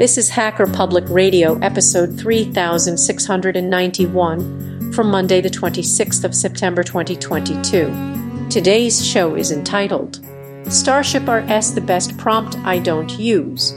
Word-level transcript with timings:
This 0.00 0.16
is 0.16 0.30
Hacker 0.30 0.66
Public 0.66 1.04
Radio, 1.10 1.58
episode 1.58 2.18
3691, 2.18 4.92
from 4.94 5.10
Monday, 5.10 5.42
the 5.42 5.50
26th 5.50 6.24
of 6.24 6.34
September 6.34 6.82
2022. 6.82 8.48
Today's 8.48 9.04
show 9.04 9.34
is 9.34 9.52
entitled 9.52 10.24
Starship 10.70 11.28
RS 11.28 11.74
The 11.74 11.82
Best 11.82 12.16
Prompt 12.16 12.56
I 12.64 12.78
Don't 12.78 13.10
Use. 13.18 13.72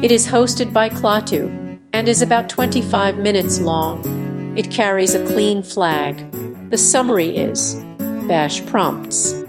It 0.00 0.12
is 0.12 0.28
hosted 0.28 0.72
by 0.72 0.90
Klaatu 0.90 1.80
and 1.92 2.08
is 2.08 2.22
about 2.22 2.48
25 2.48 3.18
minutes 3.18 3.58
long. 3.58 4.56
It 4.56 4.70
carries 4.70 5.16
a 5.16 5.26
clean 5.26 5.64
flag. 5.64 6.30
The 6.70 6.78
summary 6.78 7.36
is 7.36 7.74
Bash 8.28 8.64
Prompts. 8.66 9.44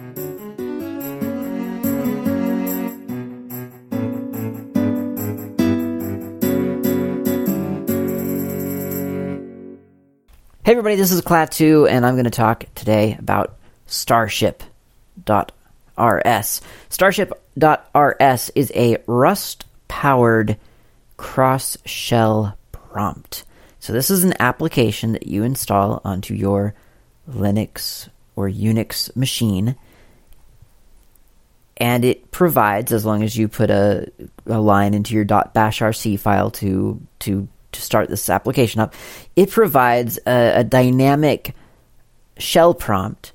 Hey 10.68 10.74
everybody, 10.74 10.96
this 10.98 11.14
is 11.14 11.22
Klaatu, 11.22 11.90
and 11.90 12.06
I'm 12.06 12.16
going 12.16 12.26
to 12.26 12.30
talk 12.30 12.66
today 12.76 13.16
about 13.18 13.56
Starship.rs. 13.86 14.62
Starship.rs 16.90 18.52
is 18.54 18.72
a 18.76 18.98
Rust-powered 19.08 20.58
cross-shell 21.16 22.58
prompt. 22.74 23.46
So 23.80 23.94
this 23.94 24.12
is 24.12 24.26
an 24.26 24.34
application 24.42 25.14
that 25.14 25.28
you 25.28 25.44
install 25.44 26.02
onto 26.04 26.34
your 26.34 26.74
Linux 27.32 28.10
or 28.36 28.50
Unix 28.50 29.16
machine, 29.16 29.78
and 31.78 32.04
it 32.04 32.30
provides, 32.32 32.92
as 32.92 33.06
long 33.06 33.24
as 33.24 33.38
you 33.38 33.48
put 33.48 33.70
a, 33.70 34.12
a 34.46 34.60
line 34.60 34.94
into 34.94 35.16
your 35.16 35.24
.bashrc 35.24 36.20
file 36.20 36.52
to 36.52 37.00
to 37.20 37.48
to 37.78 37.82
start 37.82 38.10
this 38.10 38.30
application 38.30 38.82
up, 38.82 38.94
it 39.36 39.50
provides 39.50 40.20
a, 40.28 40.60
a 40.60 40.64
dynamic 40.64 41.56
shell 42.38 42.74
prompt 42.74 43.32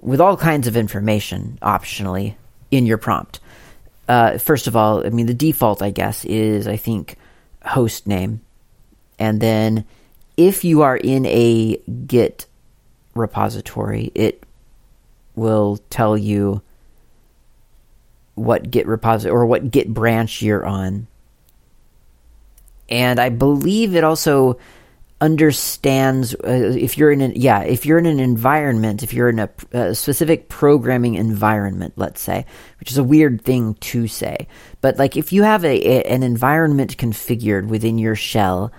with 0.00 0.20
all 0.20 0.36
kinds 0.36 0.66
of 0.66 0.76
information 0.76 1.58
optionally 1.62 2.34
in 2.70 2.86
your 2.86 2.98
prompt. 2.98 3.40
Uh, 4.08 4.38
first 4.38 4.66
of 4.66 4.76
all, 4.76 5.06
I 5.06 5.10
mean, 5.10 5.26
the 5.26 5.34
default, 5.34 5.80
I 5.80 5.90
guess, 5.90 6.24
is 6.24 6.68
I 6.68 6.76
think 6.76 7.16
host 7.64 8.06
name. 8.06 8.42
And 9.18 9.40
then 9.40 9.84
if 10.36 10.64
you 10.64 10.82
are 10.82 10.96
in 10.96 11.24
a 11.26 11.78
Git 12.06 12.46
repository, 13.14 14.10
it 14.14 14.42
will 15.34 15.78
tell 15.88 16.18
you 16.18 16.62
what 18.34 18.70
Git 18.70 18.86
repository 18.86 19.34
or 19.34 19.46
what 19.46 19.70
Git 19.70 19.88
branch 19.88 20.42
you're 20.42 20.66
on 20.66 21.06
and 22.88 23.18
I 23.18 23.28
believe 23.28 23.94
it 23.94 24.04
also 24.04 24.58
understands 25.20 26.34
uh, 26.34 26.74
if 26.76 26.98
you're 26.98 27.10
in 27.10 27.20
an 27.20 27.32
yeah 27.34 27.62
if 27.62 27.86
you're 27.86 27.98
in 27.98 28.04
an 28.04 28.20
environment 28.20 29.02
if 29.02 29.14
you're 29.14 29.30
in 29.30 29.38
a, 29.38 29.48
a, 29.72 29.94
specific 29.94 30.48
programming 30.48 31.14
environment 31.14 31.94
let's 31.96 32.20
say 32.20 32.44
which 32.78 32.90
is 32.90 32.98
a 32.98 33.04
weird 33.04 33.42
thing 33.42 33.74
to 33.76 34.06
say. 34.06 34.46
But 34.82 34.98
like 34.98 35.16
if 35.16 35.32
you 35.32 35.42
have 35.42 35.64
a, 35.64 35.68
a 35.68 36.02
an 36.02 36.22
environment 36.22 36.98
configured 36.98 37.68
within 37.68 37.96
your 37.96 38.16
shell 38.16 38.72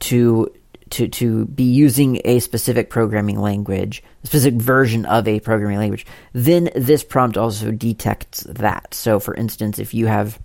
to 0.00 0.52
to 0.90 1.08
to 1.08 1.46
be 1.46 1.64
using 1.64 2.20
a 2.24 2.38
specific 2.38 2.90
programming 2.90 3.40
language 3.40 4.04
a 4.22 4.26
specific 4.26 4.60
version 4.60 5.06
of 5.06 5.26
a 5.26 5.40
programming 5.40 5.78
language 5.78 6.06
then 6.32 6.70
this 6.76 7.02
prompt 7.02 7.36
also 7.36 7.72
detects 7.72 8.42
that. 8.42 8.92
So 8.92 9.18
for 9.18 9.34
instance 9.34 9.80
if 9.80 9.94
you 9.94 10.06
have 10.06 10.38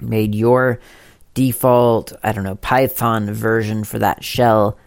made 0.00 0.34
your 0.34 0.80
default, 1.34 2.12
I 2.22 2.32
don't 2.32 2.44
know, 2.44 2.56
Python 2.56 3.32
version 3.32 3.84
for 3.84 3.98
that 4.00 4.24
shell 4.24 4.78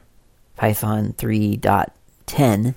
Python 0.56 1.13
3.10 1.13 2.75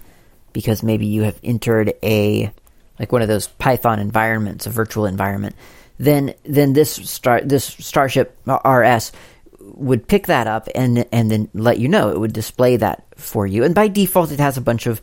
because 0.52 0.82
maybe 0.82 1.06
you 1.06 1.22
have 1.22 1.38
entered 1.42 1.92
a 2.02 2.52
like 2.98 3.12
one 3.12 3.22
of 3.22 3.28
those 3.28 3.48
Python 3.48 3.98
environments, 3.98 4.66
a 4.66 4.70
virtual 4.70 5.06
environment, 5.06 5.56
then 5.98 6.34
then 6.44 6.72
this 6.72 6.92
star 6.92 7.40
this 7.40 7.64
Starship 7.64 8.38
RS 8.46 9.12
would 9.60 10.06
pick 10.06 10.26
that 10.26 10.46
up 10.46 10.68
and 10.74 11.06
and 11.12 11.30
then 11.30 11.48
let 11.54 11.78
you 11.78 11.88
know. 11.88 12.10
It 12.10 12.20
would 12.20 12.32
display 12.32 12.76
that 12.76 13.04
for 13.16 13.46
you. 13.46 13.64
And 13.64 13.74
by 13.74 13.88
default, 13.88 14.32
it 14.32 14.40
has 14.40 14.56
a 14.56 14.62
bunch 14.62 14.86
of 14.86 15.00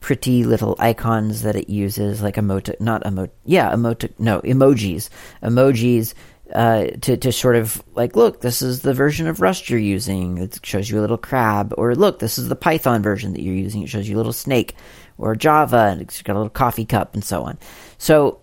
pretty 0.00 0.44
little 0.44 0.76
icons 0.78 1.42
that 1.42 1.56
it 1.56 1.68
uses, 1.68 2.22
like 2.22 2.36
emoji, 2.36 2.78
not 2.80 3.02
emoji, 3.04 3.30
yeah, 3.44 3.70
emoji, 3.72 4.10
no 4.18 4.40
emojis, 4.40 5.08
emojis 5.42 6.14
uh, 6.52 6.86
to 7.02 7.16
to 7.16 7.32
sort 7.32 7.56
of 7.56 7.82
like, 7.94 8.16
look, 8.16 8.40
this 8.40 8.62
is 8.62 8.82
the 8.82 8.94
version 8.94 9.26
of 9.26 9.40
Rust 9.40 9.70
you're 9.70 9.78
using. 9.78 10.38
It 10.38 10.60
shows 10.62 10.90
you 10.90 10.98
a 10.98 11.02
little 11.02 11.18
crab, 11.18 11.74
or 11.76 11.94
look, 11.94 12.18
this 12.18 12.38
is 12.38 12.48
the 12.48 12.56
Python 12.56 13.02
version 13.02 13.32
that 13.32 13.42
you're 13.42 13.54
using. 13.54 13.82
It 13.82 13.88
shows 13.88 14.08
you 14.08 14.16
a 14.16 14.18
little 14.18 14.32
snake, 14.32 14.74
or 15.18 15.34
Java, 15.34 15.88
and 15.90 16.00
it's 16.00 16.22
got 16.22 16.34
a 16.34 16.38
little 16.38 16.50
coffee 16.50 16.84
cup, 16.84 17.14
and 17.14 17.24
so 17.24 17.42
on. 17.42 17.58
So 17.98 18.40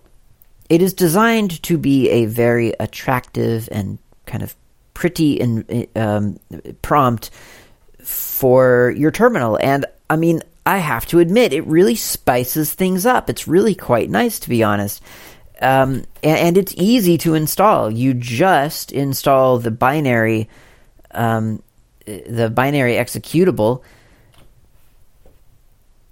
it 0.69 0.81
is 0.81 0.93
designed 0.93 1.61
to 1.63 1.77
be 1.77 2.09
a 2.09 2.25
very 2.25 2.73
attractive 2.79 3.69
and 3.71 3.97
kind 4.25 4.43
of 4.43 4.55
pretty 4.93 5.39
and 5.39 5.87
um, 5.95 6.39
prompt 6.81 7.29
for 8.01 8.93
your 8.97 9.11
terminal. 9.11 9.57
And 9.61 9.85
I 10.09 10.15
mean, 10.15 10.41
I 10.65 10.79
have 10.79 11.05
to 11.07 11.19
admit, 11.19 11.53
it 11.53 11.65
really 11.65 11.95
spices 11.95 12.73
things 12.73 13.05
up. 13.05 13.29
It's 13.29 13.47
really 13.47 13.75
quite 13.75 14.09
nice, 14.09 14.39
to 14.39 14.49
be 14.49 14.63
honest. 14.63 15.01
Um, 15.61 16.05
and, 16.23 16.37
and, 16.39 16.57
it's 16.57 16.73
easy 16.77 17.17
to 17.19 17.33
install. 17.33 17.89
You 17.89 18.13
just 18.13 18.91
install 18.91 19.57
the 19.57 19.71
binary, 19.71 20.49
um, 21.11 21.63
the 22.05 22.51
binary 22.53 22.93
executable, 22.93 23.81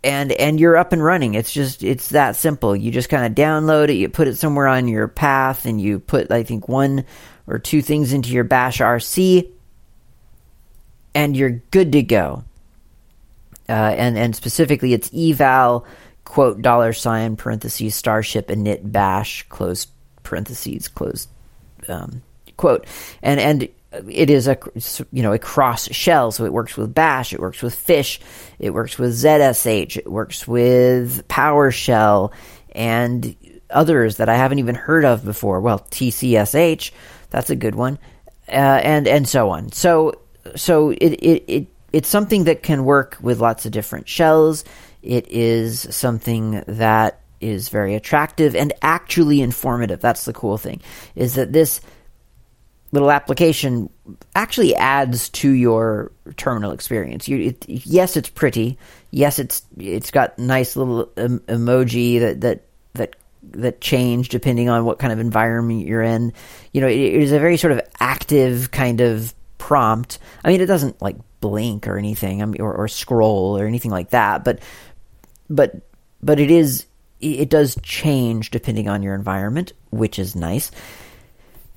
and 0.04 0.32
and 0.32 0.60
you're 0.60 0.78
up 0.78 0.94
and 0.94 1.04
running. 1.04 1.36
It's 1.36 1.52
just 1.52 1.84
it's 1.84 2.10
that 2.10 2.36
simple. 2.36 2.76
You 2.76 2.92
just 2.92 3.10
kind 3.10 3.26
of 3.26 3.34
download 3.34 3.90
it, 3.90 3.96
you 3.96 4.10
put 4.10 4.28
it 4.28 4.38
somewhere 4.38 4.68
on 4.68 4.88
your 4.88 5.08
path, 5.08 5.66
and 5.66 5.80
you 5.80 6.00
put 6.00 6.32
I 6.32 6.44
think 6.44 6.68
one 6.68 7.06
or 7.48 7.60
two 7.60 7.82
things 7.82 8.14
into 8.14 8.30
your 8.30 8.44
Bash 8.44 8.80
RC, 8.80 9.50
and 11.14 11.36
you're 11.36 11.62
good 11.72 11.92
to 11.92 12.04
go. 12.04 12.44
Uh, 13.68 13.72
and 13.72 14.18
and 14.18 14.36
specifically, 14.36 14.94
it's 14.94 15.12
eval 15.14 15.86
quote 16.26 16.62
dollar 16.62 16.94
sign 16.94 17.36
parentheses 17.36 17.96
starship 17.96 18.48
init 18.50 18.92
bash 18.92 19.46
close 19.50 19.88
parentheses 20.24 20.88
close 20.88 21.28
um, 21.88 22.22
quote. 22.58 22.86
And 23.22 23.40
and 23.40 23.70
it 24.10 24.30
is 24.30 24.48
a 24.48 24.58
you 25.12 25.24
know 25.24 25.32
a 25.32 25.40
cross 25.40 25.90
shell 25.92 26.32
so 26.32 26.44
it 26.44 26.52
works 26.52 26.76
with 26.76 26.94
bash 26.94 27.32
it 27.32 27.40
works 27.40 27.62
with 27.62 27.74
fish 27.74 28.20
it 28.60 28.72
works 28.72 28.98
with 28.98 29.12
zsh 29.14 29.96
it 29.96 30.12
works 30.12 30.46
with 30.46 31.26
powershell 31.30 32.34
and 32.74 33.38
others 33.70 34.18
that 34.18 34.28
i 34.28 34.36
haven't 34.36 34.60
even 34.60 34.76
heard 34.76 35.06
of 35.06 35.24
before. 35.24 35.62
Well 35.62 35.80
tcsh 35.80 36.92
that's 37.30 37.50
a 37.50 37.56
good 37.56 37.76
one 37.76 37.98
uh, 38.48 38.52
and 38.84 39.08
and 39.08 39.28
so 39.28 39.50
on. 39.50 39.72
So 39.72 40.20
so 40.56 40.92
it, 40.92 41.14
it 41.14 41.44
it 41.48 41.68
it's 41.92 42.10
something 42.10 42.44
that 42.46 42.64
can 42.64 42.84
work 42.84 43.18
with 43.22 43.40
lots 43.40 43.66
of 43.66 43.72
different 43.72 44.08
shells 44.08 44.64
it 45.06 45.28
is 45.30 45.88
something 45.96 46.64
that 46.68 47.22
is 47.40 47.70
very 47.70 47.96
attractive 47.96 48.56
and 48.56 48.74
actually 48.82 49.42
informative. 49.42 50.02
That's 50.02 50.26
the 50.26 50.34
cool 50.34 50.58
thing, 50.58 50.82
is 51.16 51.36
that 51.36 51.54
this 51.54 51.82
little 52.92 53.12
application 53.12 53.90
actually 54.36 54.76
adds 54.76 55.30
to 55.30 55.50
your 55.50 56.12
terminal 56.38 56.72
experience. 56.72 57.28
You, 57.28 57.50
it, 57.50 57.66
yes, 57.68 58.16
it's 58.18 58.30
pretty. 58.30 58.78
Yes, 59.12 59.38
it's 59.38 59.64
it's 59.78 60.12
got 60.12 60.40
nice 60.40 60.76
little 60.76 61.12
em- 61.18 61.42
emoji 61.42 62.20
that 62.22 62.42
that 62.42 62.62
that 62.94 63.16
that 63.52 63.82
change 63.82 64.30
depending 64.30 64.70
on 64.70 64.86
what 64.86 64.98
kind 64.98 65.14
of 65.14 65.20
environment 65.20 65.86
you're 65.86 66.02
in. 66.02 66.34
You 66.72 66.82
know, 66.82 66.88
it, 66.88 66.98
it 66.98 67.22
is 67.22 67.32
a 67.32 67.40
very 67.40 67.58
sort 67.58 67.74
of 67.74 67.82
active 68.00 68.72
kind 68.72 69.02
of 69.02 69.34
prompt. 69.58 70.20
I 70.44 70.50
mean, 70.50 70.62
it 70.62 70.66
doesn't 70.68 71.02
like 71.02 71.18
blink 71.42 71.88
or 71.88 71.98
anything, 71.98 72.42
I 72.42 72.46
mean, 72.46 72.62
or, 72.62 72.74
or 72.74 72.88
scroll 72.88 73.58
or 73.58 73.68
anything 73.68 73.92
like 73.92 74.12
that, 74.12 74.44
but 74.44 74.60
but 75.50 75.76
but 76.22 76.40
it 76.40 76.52
is 76.52 76.86
it 77.22 77.50
does 77.50 77.78
change 77.82 78.52
depending 78.52 78.88
on 78.88 79.02
your 79.02 79.16
environment, 79.16 79.74
which 79.90 80.20
is 80.20 80.36
nice. 80.36 80.72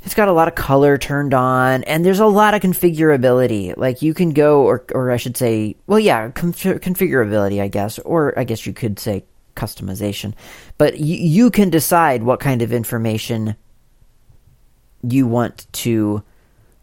It's 0.02 0.14
got 0.14 0.28
a 0.28 0.32
lot 0.32 0.48
of 0.48 0.54
color 0.54 0.96
turned 0.96 1.34
on, 1.34 1.84
and 1.84 2.04
there's 2.04 2.20
a 2.20 2.26
lot 2.26 2.54
of 2.54 2.62
configurability. 2.62 3.76
Like 3.76 4.00
you 4.00 4.14
can 4.14 4.30
go, 4.30 4.62
or 4.62 4.84
or 4.92 5.10
I 5.10 5.16
should 5.16 5.36
say, 5.36 5.76
well, 5.86 5.98
yeah, 5.98 6.30
configurability, 6.30 7.60
I 7.60 7.68
guess, 7.68 7.98
or 8.00 8.38
I 8.38 8.44
guess 8.44 8.66
you 8.66 8.72
could 8.72 8.98
say 8.98 9.24
customization. 9.56 10.34
But 10.78 10.94
y- 10.94 11.00
you 11.00 11.50
can 11.50 11.70
decide 11.70 12.22
what 12.22 12.40
kind 12.40 12.62
of 12.62 12.72
information 12.72 13.56
you 15.02 15.26
want 15.26 15.66
to 15.72 16.22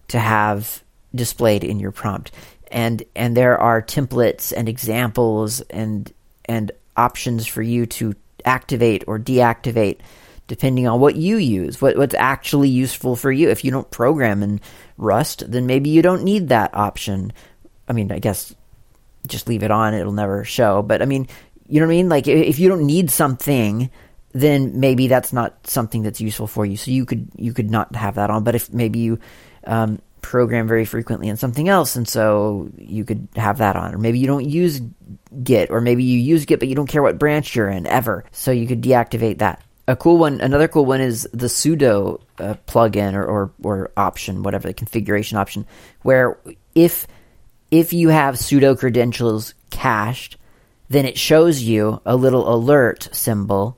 to 0.09 0.19
have 0.19 0.83
displayed 1.13 1.63
in 1.63 1.79
your 1.79 1.91
prompt, 1.91 2.31
and 2.69 3.01
and 3.15 3.35
there 3.35 3.57
are 3.57 3.81
templates 3.81 4.53
and 4.55 4.67
examples 4.67 5.61
and 5.61 6.13
and 6.45 6.71
options 6.95 7.45
for 7.45 7.62
you 7.62 7.86
to 7.86 8.13
activate 8.45 9.03
or 9.07 9.19
deactivate 9.19 10.00
depending 10.47 10.88
on 10.88 11.00
what 11.00 11.15
you 11.15 11.38
use, 11.38 11.81
what, 11.81 11.97
what's 11.97 12.13
actually 12.13 12.69
useful 12.69 13.15
for 13.15 13.31
you. 13.31 13.50
If 13.50 13.65
you 13.65 13.71
don't 13.71 13.89
program 13.89 14.44
in 14.44 14.62
Rust, 14.97 15.44
then 15.50 15.65
maybe 15.65 15.89
you 15.89 16.01
don't 16.01 16.24
need 16.24 16.50
that 16.50 16.75
option. 16.75 17.33
I 17.88 17.94
mean, 17.94 18.12
I 18.12 18.19
guess 18.19 18.53
just 19.27 19.47
leave 19.47 19.63
it 19.63 19.71
on, 19.71 19.94
it'll 19.94 20.12
never 20.13 20.44
show. 20.44 20.83
But 20.83 21.01
I 21.01 21.06
mean, 21.06 21.27
you 21.68 21.80
know 21.80 21.88
what 21.88 21.94
I 21.94 21.97
mean? 21.97 22.09
Like 22.09 22.27
if 22.27 22.59
you 22.59 22.69
don't 22.69 22.86
need 22.86 23.09
something, 23.09 23.89
then 24.33 24.80
maybe 24.80 25.07
that's 25.07 25.33
not 25.33 25.65
something 25.65 26.03
that's 26.03 26.21
useful 26.21 26.47
for 26.47 26.65
you. 26.65 26.77
So 26.77 26.92
you 26.92 27.06
could 27.06 27.30
you 27.36 27.53
could 27.53 27.71
not 27.71 27.95
have 27.95 28.15
that 28.15 28.30
on. 28.30 28.44
But 28.44 28.53
if 28.53 28.71
maybe 28.71 29.00
you 29.00 29.19
um, 29.65 30.00
program 30.25 30.68
very 30.68 30.86
frequently 30.86 31.27
in 31.30 31.38
something 31.38 31.69
else, 31.69 31.95
and 31.95 32.07
so 32.07 32.69
you 32.77 33.06
could 33.06 33.27
have 33.36 33.60
that 33.60 33.75
on. 33.75 33.94
Or 33.94 33.98
maybe 33.98 34.19
you 34.19 34.27
don't 34.27 34.48
use 34.48 34.81
Git, 35.44 35.69
or 35.69 35.81
maybe 35.81 36.04
you 36.04 36.19
use 36.19 36.45
Git 36.45 36.60
but 36.60 36.68
you 36.68 36.75
don't 36.75 36.88
care 36.88 37.04
what 37.04 37.19
branch 37.19 37.56
you're 37.56 37.69
in 37.69 37.86
ever, 37.88 38.25
so 38.31 38.51
you 38.51 38.68
could 38.68 38.81
deactivate 38.81 39.39
that. 39.39 39.62
A 39.88 39.95
cool 39.95 40.18
one, 40.18 40.42
another 40.42 40.68
cool 40.68 40.86
one 40.86 41.00
is 41.00 41.27
the 41.31 41.45
sudo 41.45 42.19
uh, 42.39 42.56
plugin 42.66 43.13
or, 43.13 43.24
or 43.24 43.51
or 43.62 43.92
option, 43.95 44.42
whatever 44.42 44.68
the 44.68 44.74
configuration 44.74 45.38
option, 45.38 45.68
where 46.01 46.38
if 46.74 47.06
if 47.69 47.94
you 47.94 48.10
have 48.10 48.36
sudo 48.36 48.78
credentials 48.78 49.54
cached, 49.69 50.38
then 50.89 51.06
it 51.06 51.18
shows 51.18 51.62
you 51.62 52.01
a 52.06 52.16
little 52.16 52.51
alert 52.51 53.10
symbol 53.12 53.78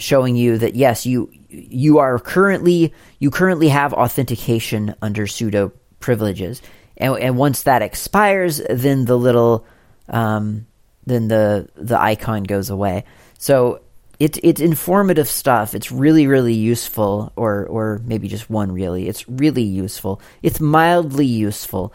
showing 0.00 0.34
you 0.34 0.58
that 0.58 0.74
yes, 0.74 1.06
you 1.06 1.30
you 1.48 1.98
are 1.98 2.18
currently 2.18 2.92
you 3.18 3.30
currently 3.30 3.68
have 3.68 3.92
authentication 3.92 4.94
under 5.02 5.26
sudo 5.26 5.72
privileges, 6.00 6.62
and, 6.96 7.18
and 7.18 7.36
once 7.36 7.62
that 7.64 7.82
expires, 7.82 8.60
then 8.70 9.04
the 9.04 9.18
little 9.18 9.66
um, 10.08 10.66
then 11.06 11.28
the 11.28 11.68
the 11.76 12.00
icon 12.00 12.44
goes 12.44 12.70
away. 12.70 13.04
So 13.38 13.82
it's 14.18 14.38
it's 14.42 14.60
informative 14.60 15.28
stuff. 15.28 15.74
It's 15.74 15.92
really 15.92 16.26
really 16.26 16.54
useful, 16.54 17.32
or 17.36 17.66
or 17.66 18.00
maybe 18.04 18.28
just 18.28 18.48
one 18.48 18.72
really. 18.72 19.08
It's 19.08 19.28
really 19.28 19.62
useful. 19.62 20.20
It's 20.42 20.60
mildly 20.60 21.26
useful, 21.26 21.92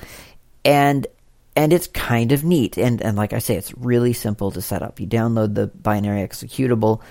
and 0.63 1.07
and 1.55 1.73
it's 1.73 1.87
kind 1.87 2.31
of 2.31 2.43
neat. 2.43 2.77
And 2.77 3.01
and 3.01 3.17
like 3.17 3.33
I 3.33 3.39
say, 3.39 3.55
it's 3.55 3.75
really 3.77 4.13
simple 4.13 4.51
to 4.51 4.61
set 4.61 4.83
up. 4.83 4.99
You 4.99 5.07
download 5.07 5.55
the 5.55 5.67
binary 5.67 6.27
executable 6.27 7.01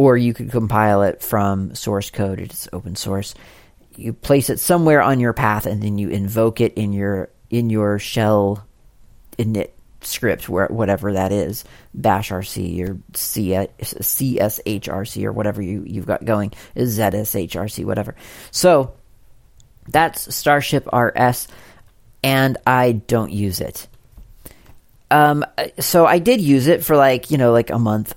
or 0.00 0.16
you 0.16 0.32
could 0.32 0.50
compile 0.50 1.02
it 1.02 1.20
from 1.20 1.74
source 1.74 2.08
code. 2.08 2.40
It's 2.40 2.66
open 2.72 2.96
source. 2.96 3.34
You 3.96 4.14
place 4.14 4.48
it 4.48 4.58
somewhere 4.58 5.02
on 5.02 5.20
your 5.20 5.34
path, 5.34 5.66
and 5.66 5.82
then 5.82 5.98
you 5.98 6.08
invoke 6.08 6.62
it 6.62 6.72
in 6.72 6.94
your 6.94 7.28
in 7.50 7.68
your 7.68 7.98
shell 7.98 8.66
init 9.36 9.72
script, 10.00 10.48
where 10.48 10.68
whatever 10.68 11.12
that 11.12 11.32
is, 11.32 11.64
Bash 11.92 12.30
RC 12.30 12.88
or 12.88 12.94
CSHRC 13.12 13.74
or 15.24 15.32
whatever 15.32 15.60
you 15.60 15.84
you've 15.86 16.06
got 16.06 16.24
going 16.24 16.54
ZSHRC, 16.76 17.84
whatever. 17.84 18.16
So 18.50 18.94
that's 19.86 20.34
Starship 20.34 20.88
RS, 20.90 21.46
and 22.22 22.56
I 22.66 22.92
don't 22.92 23.32
use 23.32 23.60
it. 23.60 23.86
Um, 25.10 25.44
so 25.78 26.06
I 26.06 26.20
did 26.20 26.40
use 26.40 26.68
it 26.68 26.82
for 26.84 26.96
like 26.96 27.30
you 27.30 27.36
know 27.36 27.52
like 27.52 27.68
a 27.68 27.78
month 27.78 28.14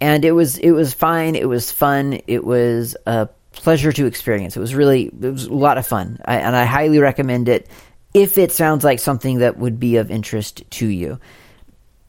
and 0.00 0.24
it 0.24 0.32
was 0.32 0.58
it 0.58 0.72
was 0.72 0.94
fine. 0.94 1.34
It 1.34 1.48
was 1.48 1.72
fun. 1.72 2.20
It 2.26 2.44
was 2.44 2.96
a 3.06 3.28
pleasure 3.52 3.92
to 3.92 4.06
experience. 4.06 4.56
It 4.56 4.60
was 4.60 4.74
really 4.74 5.06
it 5.06 5.32
was 5.32 5.46
a 5.46 5.54
lot 5.54 5.78
of 5.78 5.86
fun, 5.86 6.20
I, 6.24 6.36
and 6.36 6.54
I 6.54 6.64
highly 6.64 6.98
recommend 6.98 7.48
it 7.48 7.68
if 8.14 8.38
it 8.38 8.52
sounds 8.52 8.84
like 8.84 8.98
something 9.00 9.38
that 9.38 9.58
would 9.58 9.78
be 9.78 9.96
of 9.96 10.10
interest 10.10 10.62
to 10.70 10.86
you. 10.86 11.18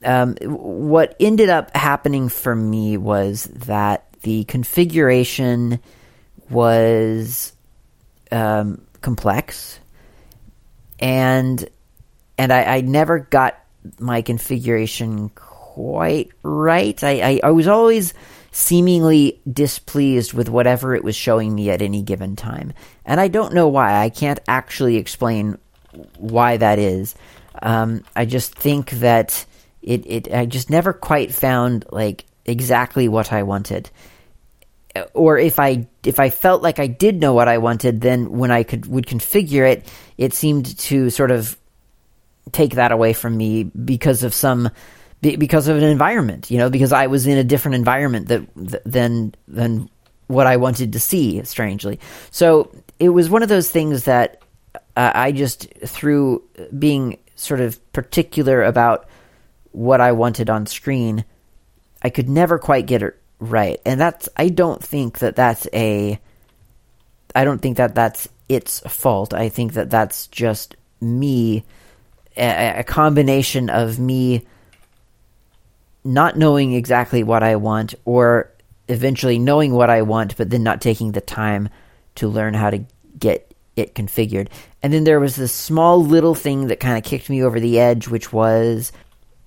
Um, 0.04 0.36
what 0.42 1.16
ended 1.20 1.50
up 1.50 1.76
happening 1.76 2.30
for 2.30 2.56
me 2.56 2.98
was 2.98 3.46
that 3.46 4.06
the 4.22 4.46
configuration 4.46 5.80
was 6.50 7.54
um, 8.32 8.82
complex, 9.02 9.80
and 11.00 11.68
and 12.38 12.54
I, 12.54 12.64
I 12.64 12.82
never 12.82 13.20
got 13.20 13.60
my 14.00 14.22
configuration 14.22 15.30
quite 15.80 16.30
right. 16.44 17.02
I, 17.06 17.22
I, 17.22 17.40
I 17.46 17.52
was 17.52 17.68
always 17.68 18.14
seemingly 18.52 19.40
displeased 19.52 20.34
with 20.34 20.50
whatever 20.50 20.94
it 20.94 21.06
was 21.06 21.16
showing 21.16 21.56
me 21.56 21.70
at 21.70 21.82
any 21.82 22.02
given 22.02 22.36
time. 22.36 22.74
And 23.06 23.18
I 23.22 23.30
don't 23.30 23.54
know 23.54 23.70
why. 23.70 23.98
I 23.98 24.10
can't 24.10 24.42
actually 24.46 24.98
explain 24.98 25.58
why 26.18 26.58
that 26.58 26.80
is. 26.80 27.16
Um, 27.62 28.04
I 28.14 28.26
just 28.26 28.54
think 28.54 28.92
that 28.92 29.46
it, 29.82 30.06
it, 30.06 30.34
I 30.34 30.46
just 30.46 30.70
never 30.70 30.92
quite 30.92 31.34
found 31.34 31.86
like 31.92 32.26
exactly 32.46 33.08
what 33.08 33.32
I 33.32 33.44
wanted. 33.44 33.90
Or 35.14 35.38
if 35.38 35.60
I 35.60 35.88
if 36.04 36.20
I 36.20 36.30
felt 36.30 36.62
like 36.62 36.80
I 36.80 36.88
did 36.88 37.22
know 37.22 37.34
what 37.34 37.48
I 37.48 37.60
wanted, 37.60 38.02
then 38.02 38.32
when 38.32 38.52
I 38.52 38.64
could 38.64 38.86
would 38.88 39.06
configure 39.06 39.70
it, 39.72 39.90
it 40.18 40.34
seemed 40.34 40.78
to 40.80 41.10
sort 41.10 41.32
of 41.32 41.58
take 42.52 42.76
that 42.76 42.92
away 42.92 43.14
from 43.14 43.38
me 43.38 43.64
because 43.64 44.24
of 44.24 44.34
some 44.34 44.70
because 45.22 45.68
of 45.68 45.78
an 45.78 45.84
environment, 45.84 46.50
you 46.50 46.58
know, 46.58 46.70
because 46.70 46.94
I 46.94 47.08
was 47.08 47.28
in 47.28 47.38
a 47.38 47.44
different 47.44 47.76
environment 47.76 48.28
that 48.28 48.48
than 48.86 49.36
than 49.48 49.90
what 50.28 50.48
I 50.48 50.58
wanted 50.58 50.94
to 50.94 51.00
see. 51.00 51.44
Strangely, 51.44 52.00
so 52.32 52.72
it 53.00 53.10
was 53.10 53.30
one 53.30 53.44
of 53.44 53.50
those 53.50 53.70
things 53.70 54.06
that 54.06 54.42
uh, 54.96 55.12
I 55.14 55.32
just 55.32 55.72
through 55.86 56.44
being 56.78 57.18
sort 57.36 57.60
of 57.60 57.80
particular 57.94 58.64
about 58.64 59.08
what 59.72 60.02
I 60.02 60.12
wanted 60.14 60.50
on 60.50 60.66
screen, 60.66 61.24
I 62.02 62.10
could 62.10 62.30
never 62.30 62.58
quite 62.58 62.86
get 62.86 63.04
it 63.04 63.18
right, 63.40 63.80
and 63.86 64.00
that's 64.00 64.30
I 64.38 64.50
don't 64.50 64.84
think 64.84 65.20
that 65.20 65.36
that's 65.36 65.68
a 65.74 66.20
I 67.36 67.44
don't 67.44 67.62
think 67.62 67.78
that 67.78 67.96
that's 67.96 68.28
its 68.48 68.80
fault. 68.82 69.34
I 69.34 69.50
think 69.50 69.74
that 69.74 69.90
that's 69.90 70.28
just 70.28 70.76
me, 71.00 71.64
a, 72.36 72.80
a 72.80 72.84
combination 72.84 73.70
of 73.70 74.00
me 74.00 74.46
not 76.04 76.38
knowing 76.38 76.74
exactly 76.74 77.24
what 77.24 77.44
I 77.44 77.56
want 77.56 77.96
or 78.06 78.52
eventually 78.88 79.40
knowing 79.40 79.74
what 79.74 79.90
I 79.90 80.02
want, 80.02 80.38
but 80.38 80.50
then 80.50 80.64
not 80.64 80.82
taking 80.82 81.12
the 81.12 81.22
time 81.22 81.70
to 82.16 82.28
learn 82.28 82.54
how 82.54 82.70
to 82.70 82.84
get 83.18 83.54
it 83.76 83.96
configured. 83.96 84.50
And 84.82 84.92
then 84.92 85.04
there 85.04 85.20
was 85.20 85.36
this 85.36 85.54
small 85.54 86.04
little 86.04 86.36
thing 86.36 86.68
that 86.68 86.80
kind 86.80 86.98
of 86.98 87.04
kicked 87.04 87.30
me 87.30 87.44
over 87.44 87.60
the 87.60 87.80
edge, 87.80 88.08
which 88.08 88.34
was 88.34 88.92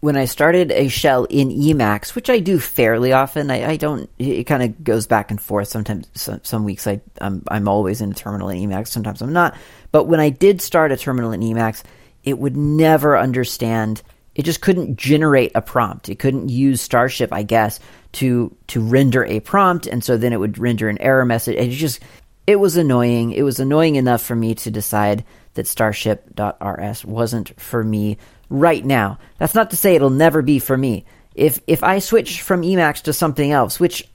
when 0.01 0.17
I 0.17 0.25
started 0.25 0.73
a 0.73 0.89
shell 0.89 1.25
in 1.25 1.51
Emacs, 1.51 2.15
which 2.15 2.29
I 2.29 2.41
do 2.41 2.59
fairly 2.59 3.13
often. 3.13 3.51
I, 3.51 3.71
I 3.71 3.77
don't. 3.77 4.11
It 4.19 4.45
kind 4.45 4.63
of 4.63 4.83
goes 4.83 5.07
back 5.07 5.31
and 5.31 5.41
forth. 5.41 5.69
Sometimes, 5.69 6.09
some, 6.15 6.41
some 6.43 6.65
weeks 6.65 6.87
I 6.87 7.01
I'm, 7.21 7.43
I'm 7.49 7.69
always 7.69 8.01
in 8.01 8.11
a 8.11 8.15
terminal 8.15 8.49
in 8.49 8.59
Emacs. 8.59 8.89
Sometimes 8.89 9.23
I'm 9.23 9.33
not. 9.33 9.57
But 9.93 10.05
when 10.05 10.21
I 10.21 10.31
did 10.31 10.61
start 10.61 10.93
a 10.93 10.97
terminal 10.97 11.33
in 11.33 11.41
Emacs, 11.41 11.83
it 12.25 12.39
would 12.39 12.57
never 12.57 13.17
understand 13.19 14.03
it 14.35 14.43
just 14.43 14.61
couldn't 14.61 14.97
generate 14.97 15.53
a 15.55 15.63
prompt. 15.63 16.09
It 16.09 16.19
couldn't 16.19 16.49
use 16.49 16.81
Starship, 16.81 17.33
I 17.33 17.43
guess, 17.43 17.81
to 18.13 18.55
to 18.69 18.81
render 18.81 19.25
a 19.25 19.41
prompt, 19.41 19.87
and 19.87 20.03
so 20.03 20.17
then 20.17 20.33
it 20.33 20.41
would 20.41 20.59
render 20.59 20.89
an 20.89 20.99
error 20.99 21.25
message. 21.25 21.57
It 21.57 21.71
just 21.71 22.01
it 22.47 22.57
was 22.57 22.77
annoying. 22.77 23.33
It 23.33 23.43
was 23.43 23.61
annoying 23.61 23.97
enough 23.97 24.23
for 24.23 24.35
me 24.35 24.55
to 24.57 24.71
decide 24.71 25.25
that 25.55 25.67
Starship.rs 25.67 27.05
wasn't 27.05 27.61
for 27.61 27.85
me 27.85 28.17
right 28.49 28.85
now. 28.85 29.19
That's 29.39 29.55
not 29.55 29.71
to 29.71 29.77
say 29.77 29.95
it'll 29.95 30.11
never 30.11 30.41
be 30.41 30.59
for 30.59 30.77
me. 30.77 31.05
If 31.35 31.61
if 31.67 31.83
I 31.83 31.99
switch 31.99 32.41
from 32.43 32.63
Emacs 32.63 33.03
to 33.03 33.13
something 33.13 33.53
else, 33.53 33.79
which 33.79 34.09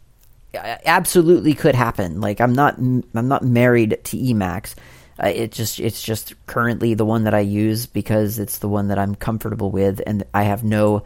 uh, 0.56 0.78
absolutely 0.86 1.54
could 1.54 1.76
happen, 1.76 2.22
like 2.22 2.42
I'm 2.42 2.54
not 2.54 2.78
I'm 2.78 3.28
not 3.28 3.44
married 3.44 4.00
to 4.06 4.18
Emacs 4.18 4.74
it 5.20 5.52
just 5.52 5.80
it's 5.80 6.02
just 6.02 6.34
currently 6.46 6.94
the 6.94 7.06
one 7.06 7.24
that 7.24 7.34
I 7.34 7.40
use 7.40 7.86
because 7.86 8.40
it's 8.40 8.60
the 8.60 8.70
one 8.70 8.90
that 8.90 9.00
I'm 9.00 9.16
comfortable 9.16 9.72
with, 9.72 10.02
and 10.06 10.24
I 10.34 10.44
have 10.44 10.64
no 10.64 11.04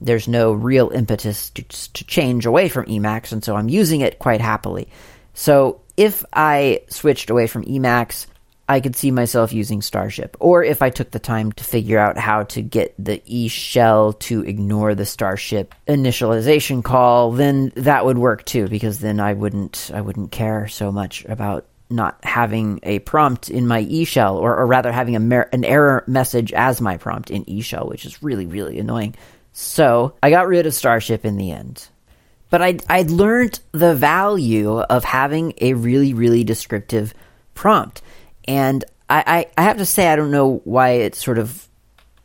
there's 0.00 0.28
no 0.28 0.52
real 0.52 0.90
impetus 0.90 1.50
to, 1.50 1.62
to 1.62 2.04
change 2.04 2.46
away 2.46 2.68
from 2.68 2.86
Emacs, 2.86 3.32
and 3.32 3.44
so 3.44 3.56
I'm 3.56 3.68
using 3.68 4.00
it 4.00 4.18
quite 4.18 4.40
happily. 4.40 4.88
So 5.34 5.80
if 5.96 6.24
I 6.32 6.82
switched 6.88 7.30
away 7.30 7.46
from 7.46 7.64
Emacs, 7.64 8.26
I 8.70 8.78
could 8.78 8.94
see 8.94 9.10
myself 9.10 9.52
using 9.52 9.82
Starship. 9.82 10.36
Or 10.38 10.62
if 10.62 10.80
I 10.80 10.90
took 10.90 11.10
the 11.10 11.18
time 11.18 11.50
to 11.52 11.64
figure 11.64 11.98
out 11.98 12.16
how 12.16 12.44
to 12.44 12.62
get 12.62 12.94
the 12.98 13.20
E 13.26 13.48
shell 13.48 14.12
to 14.14 14.42
ignore 14.42 14.94
the 14.94 15.04
Starship 15.04 15.74
initialization 15.88 16.84
call, 16.84 17.32
then 17.32 17.72
that 17.74 18.04
would 18.04 18.16
work 18.16 18.44
too, 18.44 18.68
because 18.68 19.00
then 19.00 19.18
I 19.18 19.32
wouldn't 19.32 19.90
I 19.92 20.00
wouldn't 20.00 20.30
care 20.30 20.68
so 20.68 20.92
much 20.92 21.24
about 21.24 21.66
not 21.90 22.24
having 22.24 22.80
a 22.82 23.00
prompt 23.00 23.50
in 23.50 23.66
my 23.66 23.84
eShell, 23.84 24.36
or, 24.36 24.56
or 24.56 24.66
rather 24.66 24.92
having 24.92 25.16
a 25.16 25.20
mer- 25.20 25.48
an 25.52 25.64
error 25.64 26.04
message 26.06 26.52
as 26.52 26.80
my 26.80 26.96
prompt 26.96 27.30
in 27.30 27.44
eShell, 27.44 27.88
which 27.88 28.04
is 28.04 28.22
really, 28.22 28.46
really 28.46 28.78
annoying. 28.78 29.14
So 29.52 30.14
I 30.22 30.30
got 30.30 30.46
rid 30.46 30.66
of 30.66 30.74
Starship 30.74 31.24
in 31.24 31.36
the 31.36 31.50
end. 31.50 31.88
But 32.50 32.62
I 32.62 32.78
I 32.88 33.02
learned 33.02 33.60
the 33.72 33.94
value 33.94 34.78
of 34.78 35.04
having 35.04 35.54
a 35.60 35.74
really, 35.74 36.14
really 36.14 36.44
descriptive 36.44 37.14
prompt. 37.54 38.02
And 38.46 38.84
I, 39.08 39.24
I, 39.26 39.46
I 39.58 39.62
have 39.62 39.78
to 39.78 39.86
say 39.86 40.08
I 40.08 40.16
don't 40.16 40.30
know 40.30 40.60
why 40.64 40.90
it 40.90 41.14
sort 41.14 41.38
of 41.38 41.68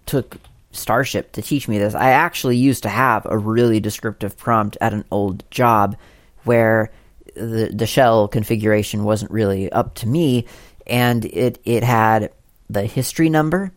took 0.05 0.37
Starship 0.71 1.31
to 1.33 1.41
teach 1.41 1.67
me 1.67 1.77
this. 1.77 1.95
I 1.95 2.09
actually 2.11 2.57
used 2.57 2.83
to 2.83 2.89
have 2.89 3.25
a 3.25 3.37
really 3.37 3.79
descriptive 3.79 4.37
prompt 4.37 4.77
at 4.81 4.93
an 4.93 5.05
old 5.09 5.49
job 5.49 5.95
where 6.43 6.91
the 7.35 7.71
the 7.73 7.87
shell 7.87 8.27
configuration 8.27 9.03
wasn't 9.03 9.31
really 9.31 9.71
up 9.71 9.95
to 9.95 10.07
me, 10.07 10.45
and 10.87 11.25
it 11.25 11.59
it 11.65 11.83
had 11.83 12.31
the 12.69 12.83
history 12.83 13.29
number, 13.29 13.71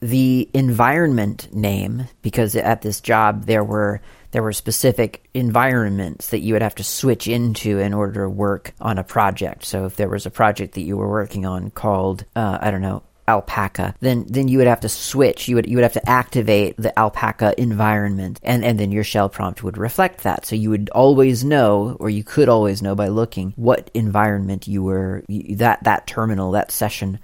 the 0.00 0.48
environment 0.52 1.48
name 1.54 2.08
because 2.22 2.56
at 2.56 2.82
this 2.82 3.00
job 3.00 3.46
there 3.46 3.64
were 3.64 4.00
there 4.32 4.42
were 4.42 4.52
specific 4.52 5.28
environments 5.32 6.30
that 6.30 6.40
you 6.40 6.54
would 6.54 6.62
have 6.62 6.74
to 6.74 6.84
switch 6.84 7.28
into 7.28 7.78
in 7.78 7.94
order 7.94 8.24
to 8.24 8.28
work 8.28 8.72
on 8.80 8.98
a 8.98 9.04
project. 9.04 9.64
So 9.64 9.86
if 9.86 9.96
there 9.96 10.08
was 10.08 10.26
a 10.26 10.30
project 10.30 10.74
that 10.74 10.82
you 10.82 10.96
were 10.96 11.08
working 11.08 11.46
on 11.46 11.70
called 11.70 12.24
uh, 12.34 12.58
I 12.60 12.70
don't 12.70 12.82
know 12.82 13.02
alpaca 13.26 13.94
then 14.00 14.24
then 14.28 14.48
you 14.48 14.58
would 14.58 14.66
have 14.66 14.80
to 14.80 14.88
switch 14.88 15.48
you 15.48 15.56
would 15.56 15.66
you 15.66 15.76
would 15.76 15.82
have 15.82 15.94
to 15.94 16.08
activate 16.08 16.76
the 16.76 16.96
alpaca 16.98 17.54
environment 17.58 18.38
and 18.42 18.64
and 18.64 18.78
then 18.78 18.92
your 18.92 19.04
shell 19.04 19.28
prompt 19.28 19.62
would 19.62 19.78
reflect 19.78 20.22
that 20.22 20.44
so 20.44 20.54
you 20.54 20.68
would 20.68 20.90
always 20.90 21.42
know 21.42 21.96
or 22.00 22.10
you 22.10 22.22
could 22.22 22.48
always 22.48 22.82
know 22.82 22.94
by 22.94 23.08
looking 23.08 23.52
what 23.56 23.90
environment 23.94 24.68
you 24.68 24.82
were 24.82 25.24
that 25.50 25.82
that 25.84 26.06
terminal 26.06 26.50
that 26.50 26.70
session 26.70 27.18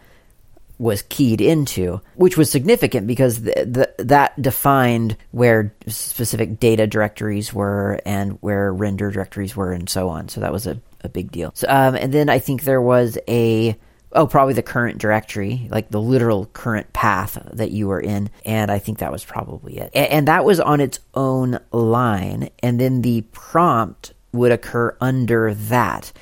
was 0.80 1.02
keyed 1.10 1.42
into, 1.42 2.00
which 2.14 2.38
was 2.38 2.50
significant 2.50 3.06
because 3.06 3.42
the, 3.42 3.92
that 3.98 4.40
defined 4.40 5.14
where 5.30 5.74
specific 5.86 6.58
data 6.58 6.86
directories 6.86 7.52
were 7.52 8.00
and 8.06 8.38
where 8.40 8.72
render 8.72 9.10
directories 9.10 9.54
were 9.54 9.72
and 9.72 9.90
so 9.90 10.08
on. 10.08 10.30
So 10.30 10.40
that 10.40 10.54
was 10.54 10.66
a, 10.66 10.80
a 11.04 11.10
big 11.10 11.30
deal. 11.30 11.52
So, 11.54 11.68
um, 11.68 11.96
and 11.96 12.14
then 12.14 12.30
I 12.30 12.38
think 12.38 12.64
there 12.64 12.80
was 12.80 13.18
a 13.28 13.76
oh 14.12 14.26
probably 14.26 14.54
the 14.54 14.62
current 14.62 14.98
directory 14.98 15.68
like 15.70 15.90
the 15.90 16.00
literal 16.00 16.46
current 16.46 16.92
path 16.92 17.38
that 17.52 17.70
you 17.70 17.88
were 17.88 18.00
in. 18.00 18.30
And 18.44 18.70
i 18.70 18.78
think 18.78 18.98
that 18.98 19.12
was 19.12 19.24
probably 19.24 19.78
it. 19.78 19.90
And, 19.94 20.08
and 20.08 20.28
that 20.28 20.44
was 20.44 20.60
on 20.60 20.80
its 20.80 21.00
own 21.14 21.58
line. 21.72 22.50
And 22.62 22.80
then 22.80 23.02
the 23.02 23.22
prompt 23.32 24.12
would 24.32 24.52
occur 24.52 24.96
under 25.00 25.54
that. 25.54 26.12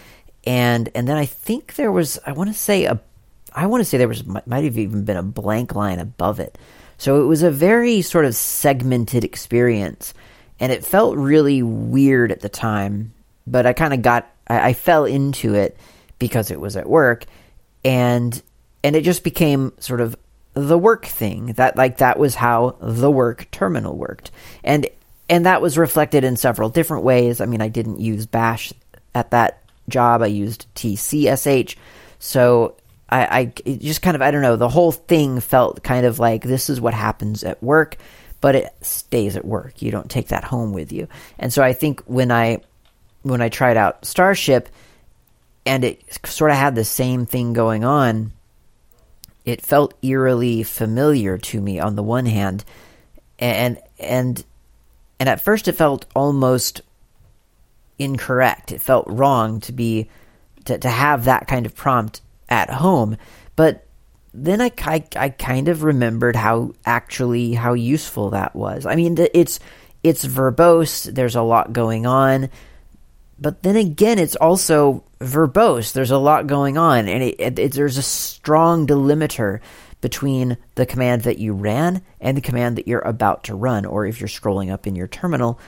And 0.45 0.88
and 0.95 1.09
then 1.09 1.16
i 1.16 1.26
think 1.26 1.75
there 1.75 1.92
was 1.92 2.18
i 2.26 2.33
want 2.33 2.50
to 2.50 2.54
say 2.54 2.85
a 2.85 3.00
I 3.59 3.66
want 3.66 3.80
to 3.80 3.85
say 3.85 3.99
there 3.99 4.09
was 4.09 4.25
might 4.25 4.64
have 4.64 4.78
even 4.78 5.04
been 5.04 5.16
a 5.16 5.23
blank 5.23 5.75
line 5.75 5.99
above 5.99 6.40
it. 6.40 6.57
So 6.97 7.23
it 7.23 7.26
was 7.26 7.42
a 7.42 7.50
very 7.50 8.02
sort 8.02 8.25
of 8.25 8.35
segmented 8.35 9.25
experience, 9.25 10.14
and 10.61 10.73
it 10.73 10.85
felt 10.85 11.16
really 11.16 11.62
weird 11.62 12.33
at 12.33 12.40
the 12.40 12.49
time. 12.49 13.12
But 13.47 13.66
I 13.66 13.73
kind 13.73 13.95
of 13.95 14.02
got 14.02 14.30
I, 14.47 14.68
I 14.68 14.73
fell 14.75 15.04
into 15.04 15.54
it 15.54 15.76
because 16.18 16.50
it 16.50 16.61
was 16.61 16.76
at 16.76 16.88
work, 16.88 17.25
and 17.85 18.42
and 18.82 18.97
it 18.97 19.02
just 19.02 19.25
became 19.25 19.73
sort 19.78 20.00
of 20.00 20.16
the 20.54 20.78
work 20.78 21.06
thing 21.06 21.47
that 21.54 21.76
like 21.76 21.99
that 21.99 22.18
was 22.18 22.35
how 22.35 22.76
the 22.80 23.11
work 23.11 23.49
terminal 23.50 23.97
worked, 23.97 24.30
and 24.64 24.87
and 25.28 25.47
that 25.47 25.62
was 25.62 25.78
reflected 25.78 26.25
in 26.25 26.37
several 26.37 26.68
different 26.68 27.04
ways. 27.04 27.40
I 27.40 27.47
mean, 27.47 27.61
I 27.61 27.68
didn't 27.68 28.00
use 28.00 28.26
Bash 28.26 28.73
at 29.14 29.30
that 29.30 29.62
job; 29.88 30.23
I 30.23 30.26
used 30.26 30.66
TCSH. 30.75 31.76
So 32.18 32.76
I, 33.08 33.52
I 33.66 33.73
just 33.76 34.02
kind 34.02 34.14
of 34.14 34.23
I 34.23 34.30
don't 34.30 34.42
know 34.42 34.56
the 34.56 34.68
whole 34.68 34.92
thing 34.92 35.40
felt 35.40 35.82
kind 35.82 36.06
of 36.06 36.18
like 36.18 36.42
this 36.42 36.68
is 36.68 36.80
what 36.80 36.94
happens 36.94 37.44
at 37.44 37.62
work, 37.62 37.97
but 38.40 38.54
it 38.54 38.73
stays 38.82 39.37
at 39.37 39.44
work. 39.44 39.80
You 39.80 39.90
don't 39.90 40.11
take 40.11 40.28
that 40.28 40.44
home 40.44 40.73
with 40.73 40.92
you. 40.92 41.08
And 41.38 41.52
so 41.52 41.62
I 41.62 41.73
think 41.73 42.02
when 42.02 42.30
I 42.30 42.61
when 43.23 43.40
I 43.40 43.49
tried 43.49 43.76
out 43.76 44.04
Starship, 44.04 44.68
and 45.69 45.85
it 45.85 46.03
sort 46.27 46.51
of 46.51 46.57
had 46.57 46.75
the 46.75 46.85
same 46.85 47.27
thing 47.27 47.53
going 47.53 47.85
on, 47.85 48.33
it 49.45 49.61
felt 49.61 49.93
eerily 50.01 50.63
familiar 50.63 51.37
to 51.37 51.61
me 51.61 51.79
on 51.79 51.95
the 51.95 52.03
one 52.03 52.25
hand, 52.25 52.65
and 53.39 53.79
and 53.99 54.43
and 55.21 55.29
at 55.29 55.43
first 55.43 55.69
it 55.69 55.73
felt 55.73 56.07
almost 56.17 56.81
incorrect. 57.99 58.73
It 58.73 58.81
felt 58.81 59.07
wrong 59.09 59.61
to 59.61 59.73
be 59.73 60.09
to, 60.65 60.79
to 60.79 60.89
have 60.89 61.27
that 61.27 61.47
kind 61.47 61.67
of 61.67 61.77
prompt 61.77 62.23
at 62.49 62.71
home. 62.71 63.19
But 63.55 63.87
then 64.33 64.63
I, 64.63 64.73
I, 64.81 65.05
I 65.17 65.29
kind 65.29 65.69
of 65.69 65.83
remembered 65.83 66.35
how 66.35 66.73
actually 66.87 67.53
how 67.53 67.75
useful 67.75 68.31
that 68.31 68.57
was. 68.57 68.87
I 68.87 68.95
mean, 68.95 69.19
it's 69.35 69.61
it's 70.03 70.25
verbose. 70.25 71.13
There's 71.15 71.37
a 71.37 71.43
lot 71.43 71.75
going 71.75 72.07
on, 72.07 72.49
but 73.39 73.63
then 73.63 73.77
again, 73.77 74.19
it's 74.19 74.37
also 74.37 75.05
verbose. 75.21 75.93
There's 75.93 76.11
a 76.11 76.19
lot 76.19 76.47
going 76.47 76.79
on, 76.79 77.09
and 77.09 77.23
it, 77.23 77.59
it, 77.59 77.73
there's 77.73 77.99
a 77.99 78.03
strong 78.03 78.87
delimiter 78.87 79.61
between 80.01 80.57
the 80.77 80.87
command 80.87 81.23
that 81.23 81.39
you 81.39 81.53
ran 81.53 82.03
and 82.21 82.37
the 82.37 82.43
command 82.43 82.77
that 82.79 82.87
you're 82.87 83.01
about 83.01 83.45
to 83.45 83.55
run. 83.55 83.85
Or 83.85 84.07
if 84.07 84.21
you're 84.21 84.29
scrolling 84.29 84.71
up 84.71 84.87
in 84.87 84.95
your 84.95 85.09
terminal, 85.09 85.59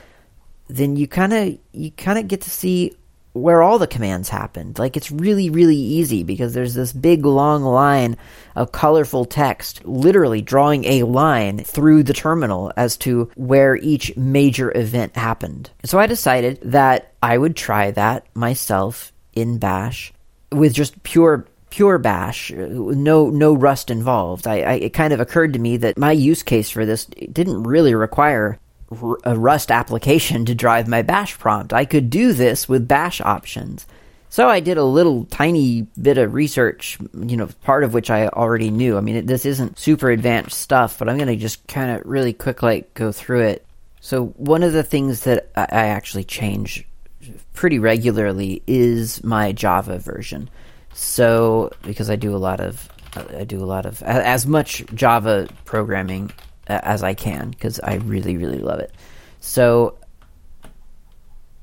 then 0.67 0.95
you 0.95 1.07
kind 1.07 1.33
of 1.33 1.57
you 1.73 1.91
kind 1.91 2.17
of 2.17 2.27
get 2.27 2.41
to 2.41 2.49
see 2.49 2.95
where 3.33 3.61
all 3.61 3.79
the 3.79 3.87
commands 3.87 4.29
happened. 4.29 4.77
Like 4.77 4.97
it's 4.97 5.11
really, 5.11 5.49
really 5.49 5.77
easy 5.77 6.23
because 6.23 6.53
there's 6.53 6.73
this 6.73 6.91
big 6.91 7.25
long 7.25 7.63
line 7.63 8.17
of 8.55 8.71
colorful 8.71 9.25
text, 9.25 9.85
literally 9.85 10.41
drawing 10.41 10.83
a 10.85 11.03
line 11.03 11.59
through 11.59 12.03
the 12.03 12.13
terminal 12.13 12.73
as 12.75 12.97
to 12.97 13.31
where 13.35 13.77
each 13.77 14.15
major 14.17 14.75
event 14.77 15.15
happened. 15.15 15.69
So 15.85 15.97
I 15.97 16.07
decided 16.07 16.59
that 16.63 17.13
I 17.23 17.37
would 17.37 17.55
try 17.55 17.91
that 17.91 18.25
myself 18.35 19.13
in 19.33 19.57
Bash 19.57 20.13
with 20.51 20.73
just 20.73 21.01
pure 21.03 21.45
pure 21.69 21.97
bash 21.97 22.51
no 22.51 23.29
no 23.29 23.53
rust 23.53 23.89
involved 23.89 24.45
I, 24.45 24.59
I, 24.59 24.73
it 24.73 24.89
kind 24.89 25.13
of 25.13 25.21
occurred 25.21 25.53
to 25.53 25.59
me 25.59 25.77
that 25.77 25.97
my 25.97 26.11
use 26.11 26.43
case 26.43 26.69
for 26.69 26.85
this 26.85 27.05
didn't 27.05 27.63
really 27.63 27.95
require 27.95 28.59
a 29.23 29.37
Rust 29.37 29.71
application 29.71 30.45
to 30.45 30.55
drive 30.55 30.87
my 30.87 31.01
bash 31.01 31.37
prompt. 31.37 31.73
I 31.73 31.85
could 31.85 32.09
do 32.09 32.33
this 32.33 32.67
with 32.67 32.87
bash 32.87 33.21
options. 33.21 33.87
So 34.29 34.47
I 34.47 34.59
did 34.59 34.77
a 34.77 34.83
little 34.83 35.25
tiny 35.25 35.87
bit 36.01 36.17
of 36.17 36.33
research, 36.33 36.97
you 37.13 37.37
know, 37.37 37.49
part 37.63 37.83
of 37.83 37.93
which 37.93 38.09
I 38.09 38.27
already 38.27 38.69
knew. 38.69 38.97
I 38.97 39.01
mean, 39.01 39.17
it, 39.17 39.27
this 39.27 39.45
isn't 39.45 39.79
super 39.79 40.09
advanced 40.09 40.59
stuff, 40.59 40.97
but 40.99 41.09
I'm 41.09 41.17
going 41.17 41.27
to 41.27 41.35
just 41.35 41.67
kind 41.67 41.91
of 41.91 42.05
really 42.05 42.33
quick 42.33 42.63
like 42.63 42.93
go 42.93 43.11
through 43.11 43.41
it. 43.41 43.65
So 43.99 44.27
one 44.37 44.63
of 44.63 44.73
the 44.73 44.83
things 44.83 45.21
that 45.21 45.49
I 45.55 45.87
actually 45.87 46.23
change 46.23 46.85
pretty 47.53 47.79
regularly 47.79 48.63
is 48.67 49.23
my 49.23 49.51
Java 49.51 49.99
version. 49.99 50.49
So 50.93 51.71
because 51.83 52.09
I 52.09 52.15
do 52.15 52.35
a 52.35 52.37
lot 52.37 52.59
of 52.59 52.89
I 53.15 53.43
do 53.43 53.61
a 53.61 53.65
lot 53.65 53.85
of 53.85 54.01
as 54.03 54.45
much 54.45 54.85
Java 54.93 55.47
programming 55.65 56.31
as 56.67 57.03
I 57.03 57.13
can 57.13 57.49
because 57.49 57.79
I 57.79 57.95
really, 57.95 58.37
really 58.37 58.59
love 58.59 58.79
it. 58.79 58.93
So 59.39 59.97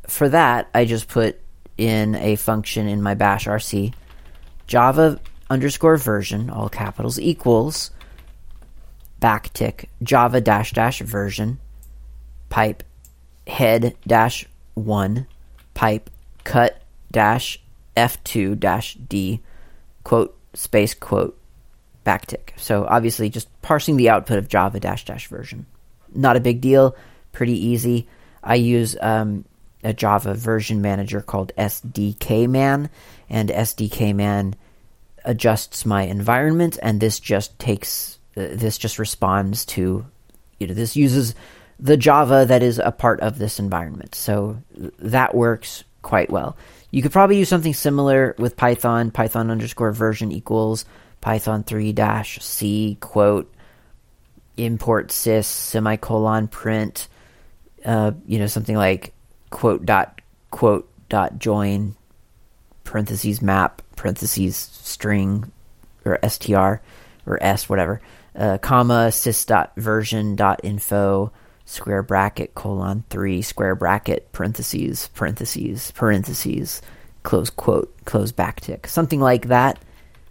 for 0.06 0.28
that, 0.28 0.68
I 0.74 0.84
just 0.84 1.08
put 1.08 1.40
in 1.76 2.16
a 2.16 2.36
function 2.36 2.88
in 2.88 3.02
my 3.02 3.14
bash 3.14 3.46
RC 3.46 3.94
java 4.66 5.20
underscore 5.48 5.96
version, 5.96 6.50
all 6.50 6.68
capitals, 6.68 7.18
equals 7.18 7.90
backtick 9.20 9.86
java 10.00 10.40
dash 10.40 10.72
dash 10.72 11.00
version 11.00 11.58
pipe 12.50 12.84
head 13.48 13.96
dash 14.06 14.46
one 14.74 15.26
pipe 15.78 16.10
cut 16.42 16.82
dash 17.12 17.60
f2 17.96 18.58
dash 18.58 18.94
d 18.94 19.40
quote 20.02 20.36
space 20.52 20.92
quote 20.92 21.38
backtick. 22.04 22.50
So 22.56 22.84
obviously 22.84 23.30
just 23.30 23.48
parsing 23.62 23.96
the 23.96 24.10
output 24.10 24.38
of 24.38 24.48
Java 24.48 24.80
dash 24.80 25.04
dash 25.04 25.28
version. 25.28 25.66
Not 26.12 26.36
a 26.36 26.40
big 26.40 26.60
deal, 26.60 26.96
pretty 27.30 27.64
easy. 27.64 28.08
I 28.42 28.56
use 28.56 28.96
um, 29.00 29.44
a 29.84 29.92
Java 29.92 30.34
version 30.34 30.82
manager 30.82 31.20
called 31.20 31.52
SDKman, 31.56 32.90
and 33.30 33.48
SDKman 33.48 34.54
adjusts 35.24 35.86
my 35.86 36.02
environment, 36.02 36.76
and 36.82 37.00
this 37.00 37.20
just 37.20 37.56
takes 37.60 38.18
uh, 38.36 38.48
this 38.50 38.78
just 38.78 38.98
responds 38.98 39.64
to 39.66 40.04
you 40.58 40.66
know 40.66 40.74
this 40.74 40.96
uses 40.96 41.36
the 41.80 41.96
Java 41.96 42.44
that 42.46 42.62
is 42.62 42.78
a 42.78 42.92
part 42.92 43.20
of 43.20 43.38
this 43.38 43.58
environment. 43.58 44.14
So 44.14 44.62
that 44.98 45.34
works 45.34 45.84
quite 46.02 46.30
well. 46.30 46.56
You 46.90 47.02
could 47.02 47.12
probably 47.12 47.38
use 47.38 47.48
something 47.48 47.74
similar 47.74 48.34
with 48.38 48.56
Python. 48.56 49.10
Python 49.10 49.50
underscore 49.50 49.92
version 49.92 50.32
equals 50.32 50.84
Python 51.20 51.62
3 51.62 51.92
dash 51.92 52.38
C 52.42 52.96
quote 53.00 53.52
import 54.58 55.08
sys 55.08 55.44
semicolon 55.44 56.48
print 56.48 57.08
uh, 57.84 58.10
you 58.26 58.38
know 58.38 58.46
something 58.48 58.76
like 58.76 59.14
quote 59.50 59.86
dot 59.86 60.20
quote 60.50 60.90
dot 61.08 61.38
join 61.38 61.94
parentheses 62.84 63.40
map 63.40 63.80
parentheses 63.94 64.56
string 64.56 65.50
or 66.04 66.18
str 66.28 66.80
or 67.24 67.38
s 67.40 67.68
whatever 67.68 68.00
uh, 68.34 68.58
comma 68.58 69.08
sys 69.10 69.46
dot 69.46 69.72
version 69.76 70.34
dot 70.34 70.60
info 70.64 71.32
square 71.68 72.02
bracket 72.02 72.54
colon 72.54 73.04
three 73.10 73.42
square 73.42 73.74
bracket 73.74 74.30
parentheses 74.32 75.08
parentheses 75.14 75.90
parentheses 75.92 76.80
close 77.22 77.50
quote 77.50 77.94
close 78.04 78.32
backtick 78.32 78.86
something 78.86 79.20
like 79.20 79.48
that 79.48 79.78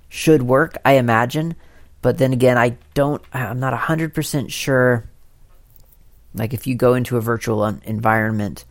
should 0.10 0.44
work, 0.44 0.78
I 0.86 0.94
imagine. 0.94 1.56
But 2.02 2.18
then 2.18 2.34
again, 2.34 2.58
I 2.58 2.78
don't, 2.94 3.22
I'm 3.34 3.60
not 3.60 3.78
100% 3.78 4.52
sure. 4.52 5.10
Like 6.34 6.54
if 6.54 6.68
you 6.68 6.76
go 6.76 6.94
into 6.94 7.18
a 7.18 7.22
virtual 7.22 7.66
environment 7.66 8.66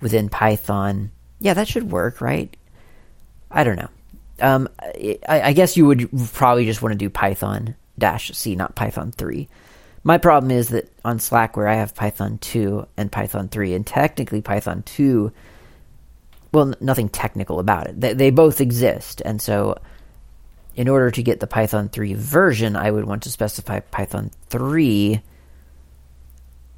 within 0.00 0.28
Python, 0.28 1.10
yeah, 1.40 1.54
that 1.54 1.68
should 1.68 1.90
work, 1.90 2.20
right? 2.20 2.54
I 3.50 3.64
don't 3.64 3.76
know. 3.76 3.88
Um, 4.40 4.68
I, 4.80 5.18
I 5.28 5.52
guess 5.52 5.76
you 5.76 5.86
would 5.86 6.08
probably 6.32 6.64
just 6.64 6.82
want 6.82 6.92
to 6.92 6.98
do 6.98 7.10
Python 7.10 7.74
dash 7.98 8.30
C, 8.32 8.54
not 8.54 8.76
Python 8.76 9.12
3. 9.12 9.48
My 10.04 10.18
problem 10.18 10.50
is 10.50 10.68
that 10.68 10.90
on 11.04 11.18
Slackware 11.18 11.68
I 11.68 11.74
have 11.74 11.94
Python 11.94 12.38
2 12.38 12.86
and 12.96 13.10
Python 13.10 13.48
3, 13.48 13.74
and 13.74 13.86
technically 13.86 14.40
Python 14.40 14.82
2, 14.82 15.32
well, 16.52 16.74
nothing 16.80 17.08
technical 17.08 17.58
about 17.58 17.88
it. 17.88 18.00
They, 18.00 18.14
they 18.14 18.30
both 18.30 18.60
exist, 18.60 19.20
and 19.24 19.40
so 19.42 19.78
in 20.76 20.88
order 20.88 21.10
to 21.10 21.22
get 21.22 21.40
the 21.40 21.46
Python 21.46 21.88
3 21.88 22.14
version, 22.14 22.76
I 22.76 22.90
would 22.90 23.04
want 23.04 23.24
to 23.24 23.30
specify 23.30 23.80
Python 23.80 24.30
3. 24.48 25.20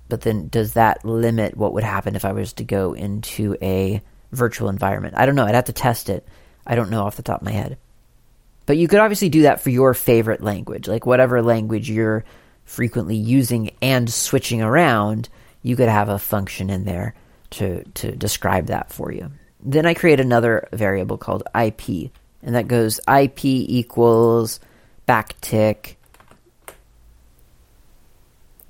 But 0.09 0.23
then, 0.23 0.49
does 0.49 0.73
that 0.73 1.05
limit 1.05 1.57
what 1.57 1.75
would 1.75 1.85
happen 1.85 2.17
if 2.17 2.25
I 2.25 2.33
was 2.33 2.55
to 2.55 2.65
go 2.65 2.95
into 2.95 3.57
a 3.61 4.03
virtual 4.33 4.71
environment? 4.71 5.15
I 5.17 5.27
don't 5.27 5.35
know. 5.35 5.45
I'd 5.45 5.55
have 5.55 5.67
to 5.67 5.73
test 5.73 6.09
it. 6.09 6.27
I 6.67 6.75
don't 6.75 6.91
know 6.91 7.03
off 7.03 7.17
the 7.17 7.23
top 7.23 7.43
of 7.43 7.45
my 7.45 7.53
head. 7.53 7.77
But 8.67 8.79
you 8.79 8.89
could 8.89 9.01
obviously 9.01 9.29
do 9.29 9.43
that 9.43 9.61
for 9.61 9.71
your 9.71 9.95
favorite 9.95 10.43
language, 10.43 10.89
like 10.89 11.05
whatever 11.05 11.43
language 11.43 11.91
you're 11.91 12.25
frequently 12.71 13.17
using 13.17 13.73
and 13.83 14.09
switching 14.09 14.63
around, 14.63 15.29
you 15.61 15.75
could 15.75 15.89
have 15.89 16.09
a 16.09 16.21
function 16.21 16.71
in 16.71 16.85
there 16.85 17.15
to, 17.51 17.83
to 17.95 18.15
describe 18.15 18.67
that 18.67 18.93
for 18.93 19.11
you. 19.11 19.29
Then 19.61 19.87
I 19.87 19.95
create 19.95 20.21
another 20.21 20.69
variable 20.73 21.19
called 21.19 21.43
IP, 21.53 22.13
and 22.45 22.55
that 22.55 22.69
goes 22.69 23.01
IP 23.13 23.45
equals 23.45 24.61
backtick 25.09 25.97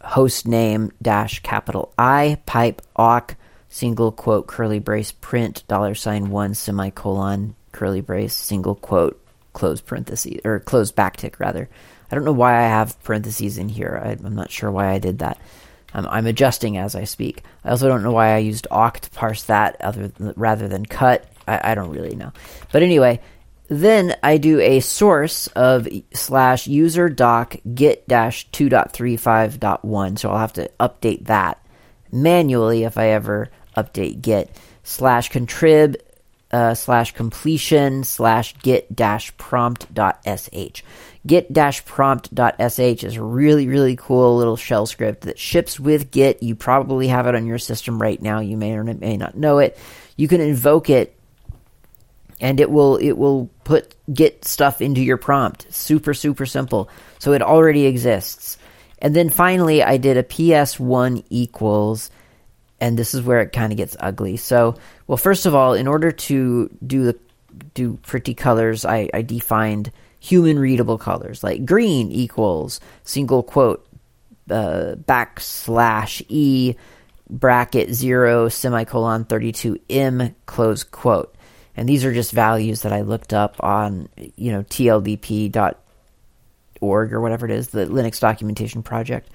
host 0.03 0.49
name 0.49 0.91
dash 1.03 1.41
capital 1.41 1.93
I 1.99 2.39
pipe 2.47 2.81
awk 2.97 3.37
single 3.69 4.13
quote 4.13 4.47
curly 4.47 4.79
brace 4.79 5.13
print 5.13 5.63
dollar 5.69 5.95
sign 5.95 6.31
one 6.31 6.55
semicolon 6.55 7.55
curly 7.71 8.01
brace 8.01 8.35
single 8.35 8.75
quote 8.75 9.23
close 9.53 9.83
parentheses 9.83 10.41
or 10.43 10.59
close 10.59 10.91
backtick 10.91 11.39
rather. 11.39 11.69
I 12.11 12.15
don't 12.15 12.25
know 12.25 12.33
why 12.33 12.59
I 12.59 12.69
have 12.69 13.03
parentheses 13.05 13.59
in 13.59 13.69
here. 13.69 14.01
I, 14.03 14.13
am 14.13 14.35
not 14.35 14.51
sure 14.51 14.71
why 14.71 14.91
I 14.91 14.99
did 14.99 15.21
that. 15.21 15.39
Um, 15.95 16.07
I'm 16.11 16.27
adjusting 16.27 16.77
as 16.77 16.95
I 16.95 17.05
speak. 17.05 17.43
I 17.65 17.71
also 17.71 17.89
don't 17.89 18.03
know 18.03 18.13
why 18.13 18.35
I 18.35 18.39
used 18.39 18.67
awk 18.71 19.01
to 19.01 19.11
parse 19.11 19.45
that 19.45 19.81
other 19.81 20.13
rather 20.37 20.69
than 20.69 20.87
cut. 20.87 21.25
I, 21.47 21.73
I 21.73 21.75
don't 21.75 21.91
really 21.91 22.15
know. 22.15 22.33
But 22.73 22.83
anyway, 22.83 23.21
then 23.69 24.17
I 24.23 24.37
do 24.37 24.61
a 24.61 24.81
source 24.81 25.47
of 25.49 25.89
slash 26.13 26.67
user 26.67 27.09
doc 27.09 27.57
git 27.75 28.07
dash 28.09 28.49
2.35.1. 28.51 30.19
So 30.19 30.31
I'll 30.31 30.39
have 30.39 30.53
to 30.55 30.71
update 30.81 31.27
that 31.27 31.65
manually 32.13 32.85
if 32.85 32.99
I 32.99 33.09
ever 33.09 33.51
update 33.77 34.21
git 34.21 34.57
slash 34.83 35.31
contrib 35.31 35.97
uh, 36.53 36.75
slash 36.75 37.13
completion 37.15 38.03
slash 38.03 38.59
git 38.59 38.95
dash 38.95 39.37
prompt 39.37 39.93
dot 39.95 40.21
sh. 40.27 40.83
Git 41.27 41.53
dash 41.53 41.85
prompt 41.85 42.35
dot 42.35 42.57
sh 42.59 43.05
is 43.05 43.17
a 43.17 43.23
really, 43.23 43.67
really 43.67 43.97
cool 43.97 44.37
little 44.39 44.57
shell 44.57 44.87
script 44.87 45.23
that 45.23 45.39
ships 45.39 45.79
with 45.79 46.11
Git. 46.11 46.43
You 46.43 46.55
probably 46.55 47.09
have 47.09 47.27
it 47.27 47.35
on 47.35 47.47
your 47.47 47.59
system 47.59 48.01
right 48.01 48.21
now. 48.21 48.41
You 48.41 48.57
may 48.57 48.73
or 48.73 48.85
may 48.85 49.17
not 49.17 49.37
know 49.37 49.59
it. 49.59 49.77
You 50.17 50.29
can 50.29 50.41
invoke 50.41 50.89
it 50.89 51.15
and 52.41 52.59
it 52.59 52.71
will 52.71 52.97
it 52.97 53.13
will 53.13 53.51
put 53.65 53.95
git 54.13 54.45
stuff 54.45 54.81
into 54.81 55.03
your 55.03 55.19
prompt. 55.19 55.73
Super 55.73 56.15
super 56.15 56.47
simple. 56.47 56.89
So 57.19 57.33
it 57.33 57.43
already 57.43 57.87
exists. 57.87 58.57
And 58.99 59.15
then 59.15 59.29
finally 59.31 59.83
I 59.83 59.99
did 59.99 60.17
a 60.17 60.23
ps1 60.23 61.25
equals 61.29 62.11
and 62.81 62.99
this 62.99 63.15
is 63.15 63.23
where 63.23 63.41
it 63.41 63.53
kind 63.53 63.73
of 63.73 63.77
gets 63.77 63.97
ugly. 64.01 64.39
So, 64.39 64.77
well 65.07 65.19
first 65.19 65.45
of 65.45 65.55
all, 65.55 65.75
in 65.75 65.87
order 65.87 66.13
to 66.13 66.71
do 66.87 67.05
the 67.05 67.19
do 67.75 67.99
pretty 68.03 68.33
colors, 68.33 68.85
I, 68.85 69.11
I 69.13 69.23
defined 69.23 69.93
human 70.21 70.59
readable 70.59 70.99
colors 70.99 71.43
like 71.43 71.65
green 71.65 72.13
equals 72.13 72.81
single 73.03 73.43
quote 73.43 73.87
uh, 74.51 74.95
backslash 74.97 76.23
e 76.29 76.77
bracket 77.29 77.93
0 77.93 78.49
semicolon 78.49 79.25
32 79.25 79.79
m 79.89 80.35
close 80.47 80.85
quote 80.85 81.35
and 81.77 81.89
these 81.89 82.05
are 82.05 82.13
just 82.13 82.33
values 82.33 82.83
that 82.83 82.93
I 82.93 83.01
looked 83.01 83.33
up 83.33 83.57
on, 83.61 84.11
you 84.37 84.53
know, 84.53 84.63
tldp.org 84.65 85.73
or 86.83 87.21
whatever 87.23 87.47
it 87.47 87.53
is, 87.53 87.69
the 87.69 87.87
Linux 87.87 88.21
documentation 88.21 88.83
project. 88.83 89.31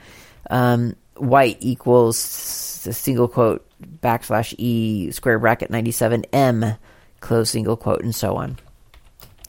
Um, 0.49 0.95
white 1.15 1.57
equals 1.61 2.17
single 2.17 3.27
quote 3.27 3.67
backslash 3.99 4.53
e 4.59 5.09
square 5.11 5.39
bracket 5.39 5.71
97m 5.71 6.77
close 7.19 7.49
single 7.49 7.77
quote 7.77 8.03
and 8.03 8.13
so 8.13 8.35
on. 8.35 8.59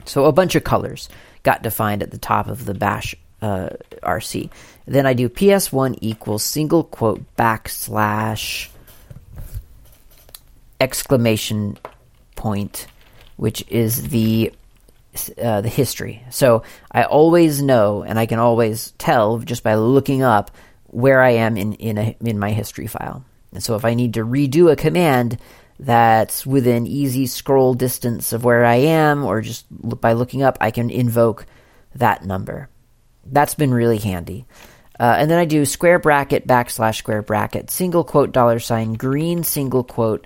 So 0.05 0.25
a 0.25 0.31
bunch 0.31 0.55
of 0.55 0.63
colors 0.63 1.07
got 1.47 1.61
defined 1.61 2.03
at 2.03 2.11
the 2.11 2.17
top 2.17 2.47
of 2.47 2.65
the 2.65 2.73
bash 2.73 3.15
uh, 3.41 3.69
RC. 4.03 4.49
Then 4.85 5.05
I 5.05 5.13
do 5.13 5.29
ps1 5.29 5.97
equals 6.01 6.43
single 6.43 6.83
quote 6.83 7.23
backslash 7.37 8.67
exclamation 10.81 11.77
point, 12.35 12.87
which 13.37 13.63
is 13.69 14.09
the 14.09 14.51
uh, 15.41 15.61
the 15.61 15.69
history. 15.69 16.21
So 16.31 16.63
I 16.91 17.03
always 17.03 17.61
know, 17.61 18.03
and 18.03 18.19
I 18.19 18.25
can 18.25 18.39
always 18.39 18.91
tell 18.97 19.39
just 19.39 19.63
by 19.63 19.75
looking 19.75 20.23
up 20.23 20.51
where 20.87 21.21
I 21.21 21.29
am 21.29 21.55
in 21.55 21.75
in 21.75 21.97
a, 21.97 22.17
in 22.19 22.37
my 22.37 22.51
history 22.51 22.87
file. 22.87 23.23
And 23.53 23.63
so 23.63 23.75
if 23.75 23.85
I 23.85 23.93
need 23.93 24.15
to 24.15 24.25
redo 24.25 24.69
a 24.69 24.75
command 24.75 25.37
that's 25.79 26.45
within 26.45 26.87
easy 26.87 27.27
scroll 27.27 27.73
distance 27.73 28.33
of 28.33 28.43
where 28.43 28.65
I 28.65 28.75
am, 28.75 29.23
or 29.23 29.41
just 29.41 29.65
by 29.69 30.13
looking 30.13 30.41
up, 30.41 30.57
I 30.59 30.71
can 30.71 30.89
invoke 30.89 31.45
that 31.95 32.25
number. 32.25 32.69
That's 33.25 33.55
been 33.55 33.73
really 33.73 33.97
handy. 33.99 34.45
Uh, 34.99 35.15
and 35.19 35.29
then 35.29 35.37
I 35.37 35.45
do 35.45 35.65
square 35.65 35.99
bracket 35.99 36.47
backslash 36.47 36.95
square 36.95 37.21
bracket 37.21 37.69
single 37.69 38.03
quote 38.03 38.31
dollar 38.31 38.59
sign 38.59 38.93
green 38.93 39.43
single 39.43 39.83
quote 39.83 40.25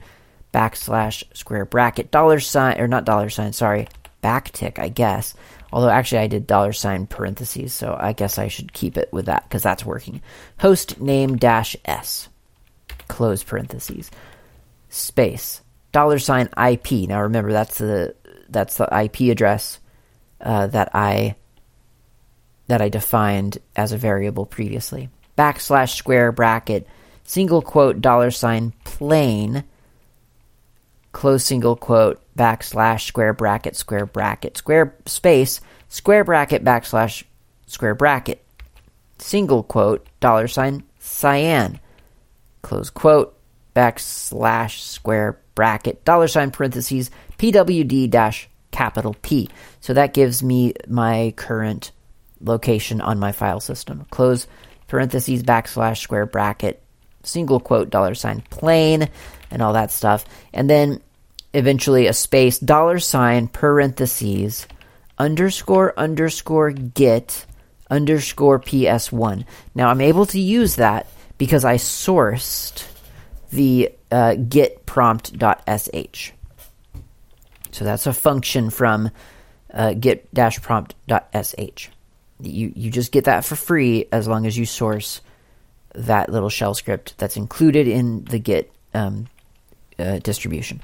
backslash 0.54 1.24
square 1.36 1.66
bracket 1.66 2.12
dollar 2.12 2.40
sign 2.40 2.80
or 2.80 2.88
not 2.88 3.06
dollar 3.06 3.30
sign 3.30 3.52
sorry 3.52 3.88
backtick 4.24 4.80
I 4.80 4.88
guess 4.88 5.34
although 5.74 5.90
actually 5.90 6.20
I 6.20 6.28
did 6.28 6.48
dollar 6.48 6.72
sign 6.72 7.06
parentheses 7.06 7.74
so 7.74 7.98
I 8.00 8.14
guess 8.14 8.38
I 8.38 8.48
should 8.48 8.72
keep 8.72 8.98
it 8.98 9.12
with 9.12 9.26
that 9.26 9.44
because 9.44 9.64
that's 9.64 9.86
working 9.86 10.22
host 10.60 11.02
name 11.02 11.38
dash 11.38 11.76
s 11.84 12.30
close 13.08 13.44
parentheses 13.44 14.10
space. 14.92 15.62
Dollar 15.92 16.20
sign 16.20 16.50
IP 16.58 17.10
now 17.10 17.22
remember 17.22 17.52
that's 17.52 17.78
the 17.80 18.16
that's 18.50 18.78
the 18.78 18.88
IP 19.04 19.32
address 19.32 19.80
uh, 20.40 20.68
that 20.68 20.92
I 20.94 21.36
that 22.68 22.82
I 22.82 22.90
defined 22.90 23.58
as 23.76 23.92
a 23.92 23.98
variable 23.98 24.46
previously. 24.46 25.10
Backslash 25.38 25.96
square 25.96 26.32
bracket 26.32 26.88
single 27.24 27.62
quote 27.62 28.00
dollar 28.02 28.32
sign 28.32 28.74
plain 28.84 29.64
close 31.12 31.44
single 31.44 31.76
quote, 31.76 32.22
backslash, 32.38 33.06
square 33.08 33.34
bracket, 33.34 33.76
square 33.76 34.06
bracket, 34.06 34.58
square 34.58 34.96
space, 35.06 35.62
square 35.90 36.24
bracket, 36.24 36.64
backslash, 36.64 37.24
square 37.68 37.96
bracket, 37.96 38.44
single 39.18 39.64
quote, 39.64 40.08
dollar 40.20 40.48
sign, 40.48 40.84
cyan, 41.00 41.80
close 42.62 42.90
quote, 42.90 43.38
backslash, 43.76 44.80
square 44.80 45.40
bracket, 45.56 46.04
dollar 46.06 46.28
sign, 46.28 46.52
parentheses, 46.52 47.12
pwd 47.38 48.10
dash 48.10 48.50
capital 48.72 49.16
P. 49.22 49.50
So 49.80 49.94
that 49.94 50.14
gives 50.14 50.42
me 50.42 50.74
my 50.88 51.34
current 51.36 51.92
location 52.40 53.02
on 53.02 53.20
my 53.20 53.32
file 53.32 53.60
system. 53.60 54.06
Close 54.10 54.48
parentheses, 54.88 55.44
backslash, 55.44 55.98
square 55.98 56.26
bracket, 56.26 56.82
single 57.24 57.60
quote, 57.60 57.90
dollar 57.90 58.16
sign, 58.16 58.42
plain 58.50 59.10
and 59.50 59.62
all 59.62 59.74
that 59.74 59.92
stuff. 59.92 60.26
And 60.54 60.70
then 60.70 61.02
eventually 61.54 62.08
a 62.08 62.14
space, 62.14 62.58
dollar 62.60 63.00
sign, 63.00 63.48
parentheses, 63.48 64.68
underscore, 65.18 65.98
underscore, 65.98 66.72
git, 66.72 67.46
underscore 67.90 68.60
PS1. 68.60 69.46
Now 69.76 69.90
I'm 69.90 70.02
able 70.02 70.26
to 70.28 70.40
use 70.40 70.78
that 70.78 71.08
because 71.38 71.66
I 71.66 71.76
sourced 71.76 72.86
the 73.52 73.92
uh, 74.12 74.36
git 74.36 74.86
prompt.sh. 74.86 76.32
So 77.72 77.86
that's 77.86 78.08
a 78.08 78.14
function 78.14 78.70
from 78.70 79.12
uh, 79.74 79.94
git 79.94 80.34
dash 80.34 80.62
prompt.sh. 80.62 81.88
You, 82.42 82.74
you 82.76 82.90
just 82.90 83.12
get 83.12 83.26
that 83.26 83.46
for 83.46 83.56
free 83.56 84.08
as 84.12 84.28
long 84.28 84.46
as 84.46 84.58
you 84.58 84.66
source 84.66 85.22
that 85.94 86.30
little 86.30 86.50
shell 86.50 86.74
script 86.74 87.18
that's 87.18 87.38
included 87.38 87.88
in 87.88 88.24
the 88.26 88.40
Git 88.40 88.72
um, 88.94 89.28
uh, 90.00 90.20
distribution. 90.20 90.82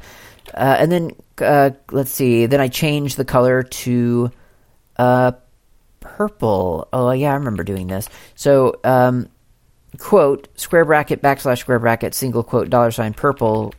Uh, 0.53 0.77
and 0.79 0.91
then 0.91 1.11
uh, 1.39 1.71
let's 1.91 2.11
see. 2.11 2.45
Then 2.45 2.61
I 2.61 2.67
changed 2.67 3.17
the 3.17 3.25
color 3.25 3.63
to 3.63 4.31
uh, 4.97 5.31
purple. 5.99 6.87
Oh 6.93 7.11
yeah, 7.11 7.31
I 7.31 7.35
remember 7.35 7.63
doing 7.63 7.87
this. 7.87 8.07
So 8.35 8.79
um, 8.83 9.29
quote 9.97 10.47
square 10.55 10.85
bracket 10.85 11.21
backslash 11.21 11.59
square 11.59 11.79
bracket 11.79 12.13
single 12.13 12.43
quote 12.43 12.69
dollar 12.69 12.91
sign 12.91 13.13
purple 13.13 13.73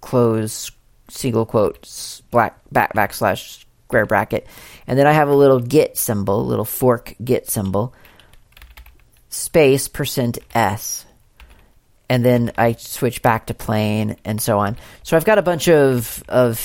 close 0.00 0.70
single 1.08 1.46
quote 1.46 1.88
black 2.30 2.58
back 2.72 2.92
backslash 2.94 3.64
square 3.84 4.06
bracket, 4.06 4.46
and 4.86 4.98
then 4.98 5.06
I 5.06 5.12
have 5.12 5.28
a 5.28 5.34
little 5.34 5.60
git 5.60 5.96
symbol, 5.96 6.44
little 6.44 6.64
fork 6.64 7.14
git 7.22 7.48
symbol, 7.48 7.94
space 9.28 9.86
percent 9.86 10.38
s, 10.54 11.06
and 12.08 12.24
then 12.24 12.52
I 12.58 12.72
switch 12.72 13.22
back 13.22 13.46
to 13.46 13.54
plain 13.54 14.16
and 14.24 14.42
so 14.42 14.58
on. 14.58 14.76
So 15.04 15.16
I've 15.16 15.24
got 15.24 15.38
a 15.38 15.42
bunch 15.42 15.68
of 15.68 16.24
of 16.28 16.58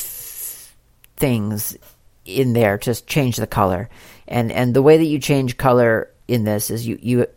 things 1.16 1.78
in 2.26 2.54
there 2.54 2.80
to 2.80 3.06
change 3.06 3.38
the 3.38 3.48
color, 3.48 3.90
and 4.28 4.52
and 4.52 4.74
the 4.74 4.82
way 4.82 4.98
that 4.98 5.06
you 5.06 5.20
change 5.20 5.58
color 5.58 6.10
in 6.28 6.44
this 6.44 6.72
is 6.72 6.88
you 6.88 6.98
you 7.02 7.28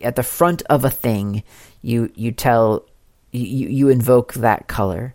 at 0.00 0.16
the 0.16 0.22
front 0.22 0.62
of 0.70 0.84
a 0.84 0.90
thing 0.90 1.42
you 1.82 2.10
you 2.14 2.32
tell 2.32 2.86
you 3.32 3.68
you 3.68 3.88
invoke 3.88 4.34
that 4.34 4.66
color, 4.66 5.14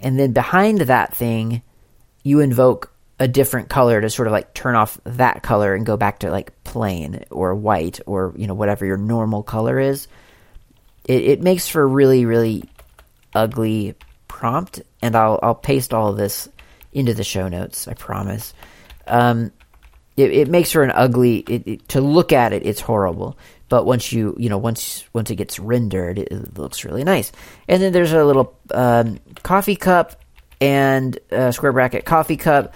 and 0.00 0.18
then 0.18 0.32
behind 0.32 0.82
that 0.82 1.14
thing 1.14 1.62
you 2.22 2.40
invoke 2.40 2.92
a 3.18 3.28
different 3.28 3.68
color 3.68 4.00
to 4.00 4.10
sort 4.10 4.26
of 4.26 4.32
like 4.32 4.52
turn 4.52 4.74
off 4.74 4.98
that 5.04 5.42
color 5.42 5.74
and 5.74 5.86
go 5.86 5.96
back 5.96 6.18
to 6.20 6.30
like 6.30 6.52
plain 6.64 7.24
or 7.30 7.54
white 7.54 8.00
or 8.06 8.34
you 8.36 8.46
know 8.46 8.54
whatever 8.54 8.84
your 8.84 8.96
normal 8.96 9.42
color 9.42 9.78
is. 9.78 10.08
It, 11.04 11.22
it 11.22 11.40
makes 11.40 11.68
for 11.68 11.82
a 11.82 11.86
really 11.86 12.24
really 12.24 12.64
ugly 13.34 13.94
prompt 14.28 14.82
and 15.00 15.14
I'll 15.14 15.38
I'll 15.42 15.54
paste 15.54 15.94
all 15.94 16.12
this 16.14 16.48
into 16.92 17.14
the 17.14 17.24
show 17.24 17.48
notes 17.48 17.86
I 17.86 17.94
promise. 17.94 18.54
Um 19.06 19.52
it, 20.16 20.30
it 20.32 20.48
makes 20.48 20.72
for 20.72 20.82
an 20.82 20.90
ugly 20.90 21.38
it, 21.38 21.62
it, 21.66 21.88
to 21.90 22.00
look 22.00 22.32
at 22.32 22.52
it 22.52 22.66
it's 22.66 22.80
horrible 22.80 23.38
but 23.72 23.86
once 23.86 24.12
you 24.12 24.36
you 24.38 24.50
know 24.50 24.58
once 24.58 25.02
once 25.14 25.30
it 25.30 25.36
gets 25.36 25.58
rendered 25.58 26.18
it, 26.18 26.58
looks 26.58 26.84
really 26.84 27.04
nice 27.04 27.32
and 27.68 27.82
then 27.82 27.90
there's 27.90 28.12
a 28.12 28.22
little 28.22 28.54
um, 28.74 29.18
coffee 29.42 29.76
cup 29.76 30.20
and 30.60 31.18
square 31.52 31.72
bracket 31.72 32.04
coffee 32.04 32.36
cup 32.36 32.74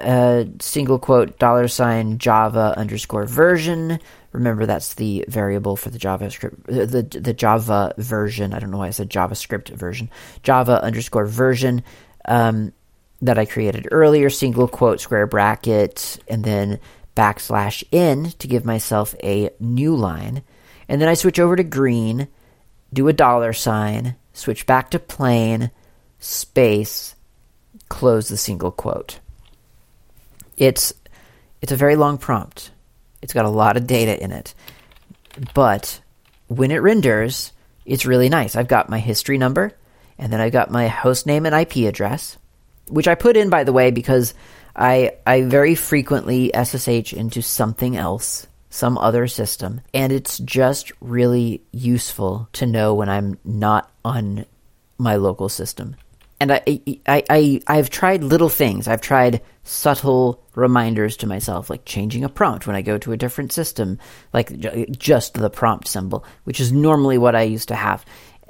uh, 0.00 0.44
single 0.60 0.98
quote 0.98 1.38
dollar 1.38 1.68
sign 1.68 2.18
Java 2.18 2.74
underscore 2.76 3.26
version. 3.26 3.98
Remember, 4.32 4.66
that's 4.66 4.94
the 4.94 5.24
variable 5.28 5.76
for 5.76 5.90
the 5.90 5.98
JavaScript, 5.98 6.68
uh, 6.68 6.86
the 6.86 7.02
the 7.02 7.34
Java 7.34 7.92
version. 7.98 8.54
I 8.54 8.58
don't 8.58 8.70
know 8.70 8.78
why 8.78 8.88
I 8.88 8.90
said 8.90 9.10
JavaScript 9.10 9.68
version. 9.70 10.10
Java 10.42 10.82
underscore 10.82 11.26
version 11.26 11.82
um, 12.26 12.72
that 13.22 13.38
I 13.38 13.44
created 13.44 13.88
earlier. 13.90 14.30
Single 14.30 14.68
quote 14.68 15.00
square 15.00 15.26
bracket, 15.26 16.18
and 16.28 16.44
then 16.44 16.80
backslash 17.16 17.82
in 17.90 18.30
to 18.38 18.46
give 18.46 18.64
myself 18.64 19.14
a 19.22 19.50
new 19.58 19.96
line, 19.96 20.42
and 20.88 21.00
then 21.00 21.08
I 21.08 21.14
switch 21.14 21.40
over 21.40 21.56
to 21.56 21.64
green, 21.64 22.28
do 22.92 23.08
a 23.08 23.12
dollar 23.12 23.52
sign, 23.52 24.14
switch 24.32 24.66
back 24.66 24.90
to 24.90 24.98
plain, 24.98 25.70
space, 26.20 27.16
close 27.88 28.28
the 28.28 28.36
single 28.36 28.70
quote. 28.70 29.18
It's 30.56 30.92
it's 31.60 31.72
a 31.72 31.76
very 31.76 31.96
long 31.96 32.18
prompt. 32.18 32.70
It's 33.22 33.32
got 33.32 33.44
a 33.44 33.50
lot 33.50 33.76
of 33.76 33.86
data 33.86 34.22
in 34.22 34.30
it. 34.30 34.54
But 35.54 36.00
when 36.48 36.70
it 36.70 36.76
renders, 36.76 37.52
it's 37.84 38.06
really 38.06 38.28
nice. 38.28 38.54
I've 38.56 38.68
got 38.68 38.88
my 38.88 38.98
history 38.98 39.38
number, 39.38 39.72
and 40.18 40.32
then 40.32 40.40
I've 40.40 40.52
got 40.52 40.70
my 40.70 40.88
host 40.88 41.26
name 41.26 41.46
and 41.46 41.54
IP 41.54 41.88
address, 41.88 42.38
which 42.88 43.08
I 43.08 43.14
put 43.14 43.36
in 43.36 43.50
by 43.50 43.64
the 43.64 43.72
way 43.72 43.90
because 43.90 44.34
I 44.76 45.14
I 45.26 45.42
very 45.42 45.74
frequently 45.74 46.50
SSH 46.54 47.12
into 47.12 47.42
something 47.42 47.96
else, 47.96 48.46
some 48.70 48.98
other 48.98 49.26
system, 49.26 49.80
and 49.94 50.12
it's 50.12 50.38
just 50.38 50.92
really 51.00 51.62
useful 51.72 52.48
to 52.54 52.66
know 52.66 52.94
when 52.94 53.08
I'm 53.08 53.38
not 53.44 53.90
on 54.04 54.44
my 54.98 55.16
local 55.16 55.48
system 55.48 55.96
and 56.38 56.52
I, 56.52 56.62
I, 57.06 57.24
I, 57.30 57.60
I've 57.66 57.88
tried 57.88 58.22
little 58.22 58.50
things. 58.50 58.88
I've 58.88 59.00
tried 59.00 59.40
subtle 59.64 60.42
reminders 60.54 61.16
to 61.18 61.26
myself, 61.26 61.70
like 61.70 61.84
changing 61.86 62.24
a 62.24 62.28
prompt 62.28 62.66
when 62.66 62.76
I 62.76 62.82
go 62.82 62.98
to 62.98 63.12
a 63.12 63.16
different 63.16 63.52
system, 63.52 63.98
like 64.34 64.58
just 64.90 65.34
the 65.34 65.48
prompt 65.48 65.88
symbol, 65.88 66.24
which 66.44 66.60
is 66.60 66.72
normally 66.72 67.16
what 67.16 67.34
I 67.34 67.42
used 67.42 67.68
to 67.68 67.74
have. 67.74 68.04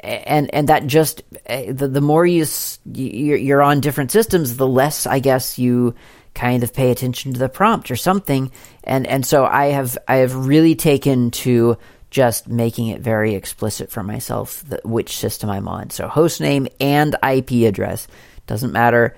And 0.06 0.52
and 0.54 0.68
that 0.68 0.86
just 0.86 1.22
eh, 1.46 1.72
the, 1.72 1.88
the 1.88 2.00
more 2.00 2.24
you 2.26 2.46
you're 2.84 3.62
on 3.62 3.80
different 3.80 4.12
systems, 4.12 4.56
the 4.56 4.66
less 4.66 5.06
I 5.06 5.18
guess 5.18 5.58
you 5.58 5.94
kind 6.34 6.62
of 6.62 6.72
pay 6.72 6.90
attention 6.90 7.32
to 7.32 7.38
the 7.38 7.48
prompt 7.48 7.90
or 7.90 7.96
something. 7.96 8.52
And 8.84 9.06
and 9.06 9.26
so 9.26 9.44
I 9.44 9.66
have 9.66 9.98
I 10.06 10.16
have 10.16 10.34
really 10.34 10.76
taken 10.76 11.30
to 11.32 11.76
just 12.10 12.48
making 12.48 12.88
it 12.88 13.00
very 13.00 13.34
explicit 13.34 13.90
for 13.90 14.02
myself 14.02 14.64
which 14.84 15.16
system 15.16 15.50
I'm 15.50 15.66
on. 15.66 15.90
So 15.90 16.06
host 16.06 16.40
name 16.40 16.68
and 16.78 17.16
IP 17.22 17.66
address 17.66 18.06
doesn't 18.46 18.72
matter 18.72 19.16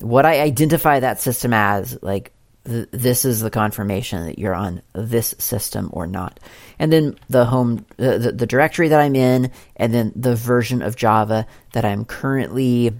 what 0.00 0.24
I 0.24 0.40
identify 0.40 1.00
that 1.00 1.20
system 1.20 1.52
as. 1.52 1.98
Like 2.02 2.32
th- 2.64 2.88
this 2.90 3.24
is 3.24 3.40
the 3.40 3.50
confirmation 3.50 4.26
that 4.26 4.38
you're 4.38 4.54
on 4.54 4.82
this 4.92 5.34
system 5.38 5.90
or 5.92 6.06
not. 6.06 6.40
And 6.78 6.92
then 6.92 7.16
the 7.28 7.44
home, 7.44 7.86
the, 7.96 8.32
the 8.34 8.46
directory 8.46 8.88
that 8.88 9.00
I'm 9.00 9.16
in, 9.16 9.50
and 9.76 9.92
then 9.92 10.12
the 10.14 10.34
version 10.34 10.82
of 10.82 10.96
Java 10.96 11.46
that 11.72 11.84
I'm 11.84 12.04
currently 12.04 12.92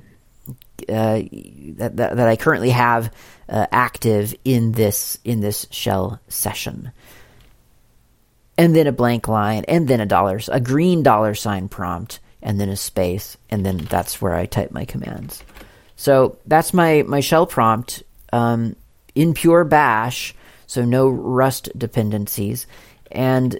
uh, 0.88 1.22
that, 1.76 1.92
that, 1.96 2.16
that 2.16 2.28
I 2.28 2.36
currently 2.36 2.70
have 2.70 3.12
uh, 3.48 3.66
active 3.70 4.34
in 4.44 4.72
this 4.72 5.18
in 5.24 5.40
this 5.40 5.66
shell 5.70 6.20
session 6.28 6.92
and 8.58 8.76
then 8.76 8.86
a 8.86 8.92
blank 8.92 9.28
line, 9.28 9.64
and 9.66 9.88
then 9.88 10.00
a 10.00 10.06
dollar, 10.06 10.40
a 10.48 10.60
green 10.60 11.02
dollar 11.02 11.34
sign 11.34 11.68
prompt, 11.68 12.20
and 12.42 12.60
then 12.60 12.68
a 12.68 12.76
space, 12.76 13.36
and 13.50 13.64
then 13.64 13.78
that's 13.78 14.20
where 14.20 14.34
I 14.34 14.46
type 14.46 14.70
my 14.70 14.84
commands. 14.84 15.42
So 15.96 16.38
that's 16.46 16.74
my 16.74 17.02
my 17.02 17.20
shell 17.20 17.46
prompt 17.46 18.02
um, 18.32 18.76
in 19.14 19.34
pure 19.34 19.64
Bash, 19.64 20.34
so 20.66 20.84
no 20.84 21.08
Rust 21.08 21.68
dependencies. 21.76 22.66
And 23.10 23.58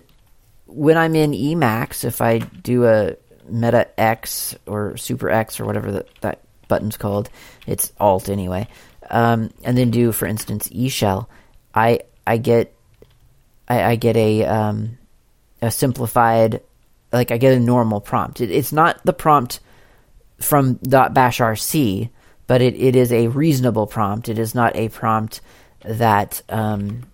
when 0.67 0.97
I'm 0.97 1.15
in 1.15 1.33
Emacs, 1.33 2.05
if 2.05 2.21
I 2.21 2.39
do 2.39 2.87
a 2.87 3.17
meta 3.49 3.89
X 4.01 4.55
or 4.67 4.97
super 4.97 5.29
X 5.29 5.61
or 5.61 5.67
whatever 5.67 5.93
that, 5.93 6.09
that 6.21 6.41
button's 6.69 6.97
called, 6.97 7.29
it's 7.67 7.93
alt 8.01 8.29
anyway, 8.29 8.67
um, 9.11 9.51
and 9.63 9.77
then 9.77 9.91
do, 9.91 10.13
for 10.13 10.27
instance, 10.27 10.69
E 10.73 10.89
shell, 10.89 11.29
I 11.75 12.01
I 12.27 12.39
get 12.39 12.75
I, 13.69 13.83
I 13.83 13.97
get 13.97 14.17
a 14.17 14.45
um, 14.45 14.97
a 15.61 15.71
simplified, 15.71 16.63
like 17.13 17.31
I 17.31 17.37
get 17.37 17.55
a 17.55 17.61
normal 17.61 18.01
prompt. 18.01 18.41
It, 18.41 18.51
it's 18.51 18.73
not 18.73 19.05
the 19.05 19.13
prompt 19.13 19.61
from 20.41 20.77
.bashrc, 20.77 22.11
but 22.47 22.63
it, 22.63 22.75
it 22.75 22.97
is 22.97 23.13
a 23.13 23.29
reasonable 23.29 23.87
prompt. 23.87 24.29
It 24.29 24.39
is 24.39 24.55
not 24.55 24.77
a 24.77 24.89
prompt 24.89 25.41
that 25.85 26.43
um, 26.49 27.05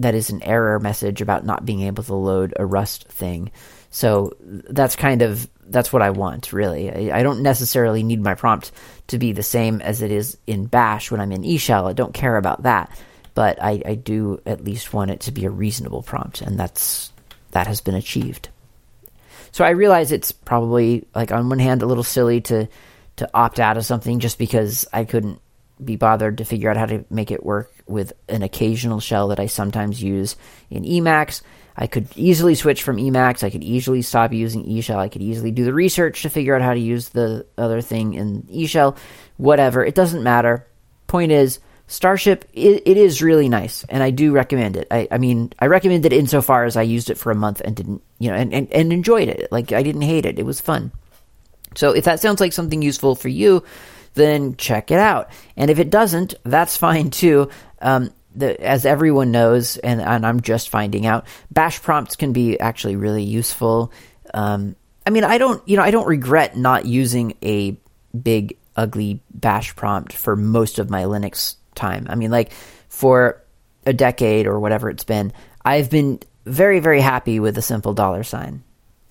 that 0.00 0.14
is 0.14 0.30
an 0.30 0.42
error 0.42 0.78
message 0.78 1.20
about 1.20 1.44
not 1.44 1.64
being 1.64 1.82
able 1.82 2.02
to 2.04 2.14
load 2.14 2.54
a 2.56 2.66
Rust 2.66 3.08
thing. 3.08 3.50
So 3.90 4.32
that's 4.40 4.96
kind 4.96 5.22
of 5.22 5.48
that's 5.68 5.92
what 5.92 6.02
I 6.02 6.10
want, 6.10 6.52
really. 6.52 7.10
I, 7.10 7.18
I, 7.18 7.22
don't 7.22 7.42
necessarily 7.42 8.04
need 8.04 8.20
my 8.20 8.34
prompt 8.34 8.70
to 9.08 9.18
be 9.18 9.32
the 9.32 9.42
same 9.42 9.80
as 9.80 10.00
it 10.00 10.12
is 10.12 10.36
in 10.46 10.66
Bash 10.66 11.10
when 11.10 11.20
I'm 11.20 11.32
in 11.32 11.42
eShell. 11.42 11.88
I 11.88 11.92
don't 11.92 12.14
care 12.14 12.36
about 12.36 12.64
that 12.64 12.90
but 13.36 13.62
I, 13.62 13.82
I 13.84 13.94
do 13.96 14.40
at 14.46 14.64
least 14.64 14.94
want 14.94 15.10
it 15.10 15.20
to 15.20 15.30
be 15.30 15.44
a 15.44 15.50
reasonable 15.50 16.02
prompt, 16.02 16.40
and 16.40 16.58
that's 16.58 17.12
that 17.50 17.66
has 17.66 17.82
been 17.82 17.94
achieved. 17.94 18.48
So 19.52 19.62
I 19.62 19.70
realize 19.70 20.10
it's 20.10 20.32
probably 20.32 21.06
like 21.14 21.30
on 21.30 21.50
one 21.50 21.58
hand 21.58 21.82
a 21.82 21.86
little 21.86 22.02
silly 22.02 22.40
to 22.42 22.66
to 23.16 23.30
opt 23.32 23.60
out 23.60 23.76
of 23.76 23.84
something 23.84 24.20
just 24.20 24.38
because 24.38 24.86
I 24.92 25.04
couldn't 25.04 25.40
be 25.82 25.96
bothered 25.96 26.38
to 26.38 26.44
figure 26.44 26.70
out 26.70 26.76
how 26.76 26.86
to 26.86 27.04
make 27.10 27.30
it 27.30 27.44
work 27.44 27.72
with 27.86 28.12
an 28.28 28.42
occasional 28.42 29.00
shell 29.00 29.28
that 29.28 29.40
I 29.40 29.46
sometimes 29.46 30.02
use 30.02 30.36
in 30.70 30.84
Emacs. 30.84 31.42
I 31.76 31.86
could 31.86 32.08
easily 32.16 32.54
switch 32.54 32.82
from 32.82 32.96
Emacs. 32.96 33.44
I 33.44 33.50
could 33.50 33.62
easily 33.62 34.00
stop 34.00 34.32
using 34.32 34.64
eShell. 34.64 34.96
I 34.96 35.08
could 35.08 35.22
easily 35.22 35.50
do 35.50 35.64
the 35.64 35.74
research 35.74 36.22
to 36.22 36.30
figure 36.30 36.54
out 36.54 36.62
how 36.62 36.72
to 36.72 36.80
use 36.80 37.10
the 37.10 37.44
other 37.58 37.82
thing 37.82 38.14
in 38.14 38.42
eShell. 38.44 38.96
Whatever. 39.36 39.84
It 39.84 39.94
doesn't 39.94 40.22
matter. 40.22 40.66
Point 41.06 41.32
is, 41.32 41.58
Starship, 41.88 42.44
it, 42.52 42.82
it 42.84 42.96
is 42.96 43.22
really 43.22 43.48
nice, 43.48 43.84
and 43.88 44.02
I 44.02 44.10
do 44.10 44.32
recommend 44.32 44.76
it. 44.76 44.88
I, 44.90 45.06
I 45.08 45.18
mean, 45.18 45.52
I 45.60 45.66
recommend 45.66 46.04
it 46.04 46.12
insofar 46.12 46.64
as 46.64 46.76
I 46.76 46.82
used 46.82 47.10
it 47.10 47.18
for 47.18 47.30
a 47.30 47.36
month 47.36 47.60
and 47.60 47.76
didn't, 47.76 48.02
you 48.18 48.28
know, 48.28 48.34
and, 48.34 48.52
and, 48.52 48.72
and 48.72 48.92
enjoyed 48.92 49.28
it. 49.28 49.52
Like, 49.52 49.70
I 49.70 49.84
didn't 49.84 50.02
hate 50.02 50.26
it. 50.26 50.40
It 50.40 50.44
was 50.44 50.60
fun. 50.60 50.90
So 51.76 51.92
if 51.92 52.04
that 52.04 52.20
sounds 52.20 52.40
like 52.40 52.52
something 52.52 52.82
useful 52.82 53.14
for 53.14 53.28
you, 53.28 53.64
then 54.14 54.56
check 54.56 54.90
it 54.90 54.98
out. 54.98 55.30
And 55.56 55.70
if 55.70 55.78
it 55.78 55.90
doesn't, 55.90 56.34
that's 56.44 56.76
fine 56.86 57.10
too. 57.10 57.50
Um, 57.80 58.12
the, 58.34 58.60
as 58.62 58.84
everyone 58.84 59.30
knows, 59.30 59.76
and, 59.78 60.00
and 60.00 60.26
I'm 60.26 60.40
just 60.40 60.68
finding 60.68 61.06
out, 61.06 61.26
bash 61.50 61.80
prompts 61.80 62.16
can 62.16 62.32
be 62.32 62.60
actually 62.60 62.96
really 62.96 63.22
useful. 63.22 63.92
Um, 64.34 64.76
I 65.06 65.10
mean, 65.10 65.24
I 65.24 65.38
don't, 65.38 65.66
you 65.66 65.76
know, 65.76 65.82
I 65.82 65.90
don't 65.90 66.06
regret 66.06 66.56
not 66.56 66.84
using 66.84 67.34
a 67.42 67.78
big, 68.20 68.58
ugly 68.74 69.22
bash 69.32 69.74
prompt 69.74 70.12
for 70.12 70.36
most 70.36 70.78
of 70.78 70.90
my 70.90 71.04
Linux 71.04 71.56
time. 71.74 72.06
I 72.10 72.14
mean, 72.14 72.30
like 72.30 72.52
for 72.88 73.42
a 73.86 73.92
decade 73.92 74.46
or 74.46 74.60
whatever 74.60 74.90
it's 74.90 75.04
been, 75.04 75.32
I've 75.64 75.90
been 75.90 76.20
very, 76.44 76.80
very 76.80 77.00
happy 77.00 77.40
with 77.40 77.56
a 77.56 77.62
simple 77.62 77.94
dollar 77.94 78.22
sign. 78.22 78.62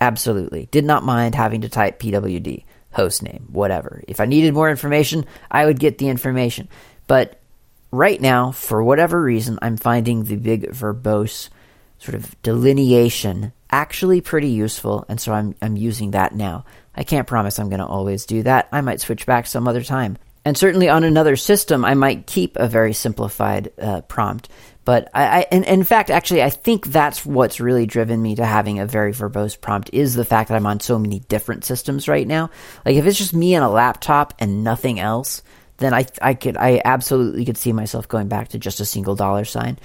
Absolutely. 0.06 0.68
Did 0.70 0.86
not 0.86 1.04
mind 1.04 1.34
having 1.34 1.62
to 1.62 1.70
type 1.70 2.00
PWD. 2.00 2.63
host 2.91 3.24
name, 3.24 3.48
whatever. 3.52 4.04
If 4.08 4.20
I 4.20 4.26
needed 4.26 4.54
more 4.54 4.70
information, 4.70 5.26
I 5.50 5.65
would 5.65 5.80
get 5.80 5.98
the 5.98 6.10
information. 6.10 6.70
But 7.08 7.41
right 7.89 8.22
now, 8.22 8.52
for 8.52 8.84
whatever 8.84 9.20
reason, 9.20 9.58
I'm 9.63 9.78
finding 9.78 10.24
the 10.24 10.36
big 10.36 10.70
verbose 10.70 11.50
sort 11.98 12.13
of 12.13 12.39
delineation 12.44 13.52
actually 13.72 14.22
pretty 14.22 14.50
useful, 14.50 15.06
and 15.10 15.20
so 15.20 15.34
I'm 15.34 15.56
I'm 15.60 15.76
using 15.76 16.12
that 16.12 16.36
now. 16.36 16.65
I 16.96 17.04
can't 17.04 17.28
promise 17.28 17.58
I'm 17.58 17.70
going 17.70 17.80
to 17.80 17.86
always 17.88 18.28
do 18.28 18.44
that. 18.44 18.70
I 18.72 18.82
might 18.82 19.02
switch 19.02 19.26
back 19.26 19.48
some 19.48 19.68
other 19.68 19.84
time. 19.84 20.18
And 20.46 20.56
certainly 20.56 20.88
on 20.88 21.04
another 21.04 21.36
system, 21.36 21.84
I 21.84 21.96
might 21.96 22.28
keep 22.28 22.56
a 22.56 22.68
very 22.68 22.94
simplified 22.94 23.72
uh, 23.82 24.02
prompt. 24.02 24.50
But 24.86 25.10
I, 25.15 25.24
I 25.24 25.48
and, 25.52 25.65
and 25.65 25.82
in 25.82 25.84
fact, 25.84 26.12
actually, 26.12 26.43
I 26.43 26.52
think 26.52 26.86
that's 26.86 27.26
what's 27.26 27.60
really 27.60 27.88
driven 27.88 28.21
me 28.21 28.36
to 28.36 28.45
having 28.45 28.80
a 28.80 28.86
very 28.86 29.12
verbose 29.12 29.60
prompt 29.60 29.89
is 29.91 30.13
the 30.13 30.24
fact 30.24 30.50
that 30.50 30.56
I'm 30.56 30.67
on 30.67 30.80
so 30.80 31.00
many 31.00 31.19
different 31.21 31.65
systems 31.65 32.08
right 32.08 32.28
now. 32.28 32.52
Like 32.86 32.95
if 32.95 33.06
it's 33.06 33.17
just 33.17 33.34
me 33.34 33.56
and 33.56 33.65
a 33.65 33.69
laptop 33.69 34.36
and 34.39 34.63
nothing 34.63 35.00
else, 35.00 35.41
then 35.78 35.93
I 35.93 36.06
I 36.21 36.36
could 36.36 36.56
I 36.56 36.82
absolutely 36.86 37.45
could 37.45 37.58
see 37.58 37.74
myself 37.74 38.08
going 38.08 38.28
back 38.28 38.50
to 38.50 38.60
just 38.60 38.80
a 38.80 38.86
single 38.86 39.15
dollar 39.15 39.43
sign. 39.43 39.80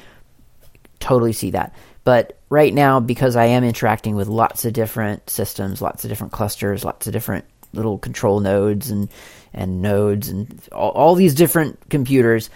Totally 1.00 1.32
see 1.32 1.52
that. 1.52 1.74
But 2.04 2.38
right 2.50 2.72
now, 2.72 3.00
because 3.00 3.36
I 3.36 3.46
am 3.46 3.64
interacting 3.64 4.16
with 4.16 4.28
lots 4.28 4.66
of 4.66 4.74
different 4.74 5.30
systems, 5.30 5.80
lots 5.80 6.04
of 6.04 6.10
different 6.10 6.32
clusters, 6.32 6.84
lots 6.84 7.06
of 7.06 7.12
different 7.14 7.46
little 7.72 7.98
control 7.98 8.40
nodes 8.40 8.90
and 8.90 9.08
and 9.54 9.80
nodes 9.80 10.28
and 10.28 10.60
all, 10.72 10.90
all 10.90 11.14
these 11.14 11.34
different 11.34 11.88
computers, 11.88 12.50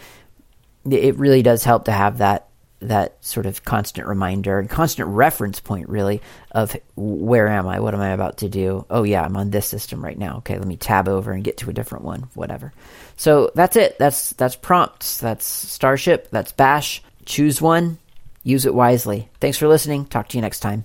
it 0.90 1.16
really 1.16 1.42
does 1.42 1.64
help 1.64 1.86
to 1.86 1.92
have 1.92 2.18
that 2.18 2.48
that 2.80 3.16
sort 3.24 3.46
of 3.46 3.64
constant 3.64 4.06
reminder 4.06 4.58
and 4.58 4.68
constant 4.68 5.08
reference 5.08 5.58
point 5.58 5.88
really 5.88 6.20
of 6.50 6.76
where 6.96 7.48
am 7.48 7.66
I? 7.66 7.80
What 7.80 7.94
am 7.94 8.00
I 8.00 8.10
about 8.10 8.38
to 8.38 8.48
do? 8.48 8.84
Oh 8.90 9.04
yeah, 9.04 9.22
I'm 9.22 9.36
on 9.36 9.50
this 9.50 9.66
system 9.66 10.04
right 10.04 10.18
now. 10.18 10.38
Okay, 10.38 10.58
let 10.58 10.66
me 10.66 10.76
tab 10.76 11.08
over 11.08 11.32
and 11.32 11.42
get 11.42 11.58
to 11.58 11.70
a 11.70 11.72
different 11.72 12.04
one, 12.04 12.28
whatever. 12.34 12.72
So 13.16 13.52
that's 13.54 13.76
it. 13.76 13.98
That's 13.98 14.30
that's 14.34 14.56
prompts. 14.56 15.18
That's 15.18 15.46
Starship. 15.46 16.28
That's 16.30 16.52
Bash. 16.52 17.02
Choose 17.24 17.62
one, 17.62 17.98
Use 18.44 18.66
it 18.66 18.74
wisely. 18.74 19.30
Thanks 19.40 19.56
for 19.56 19.66
listening. 19.66 20.04
Talk 20.04 20.28
to 20.28 20.36
you 20.36 20.42
next 20.42 20.60
time. 20.60 20.84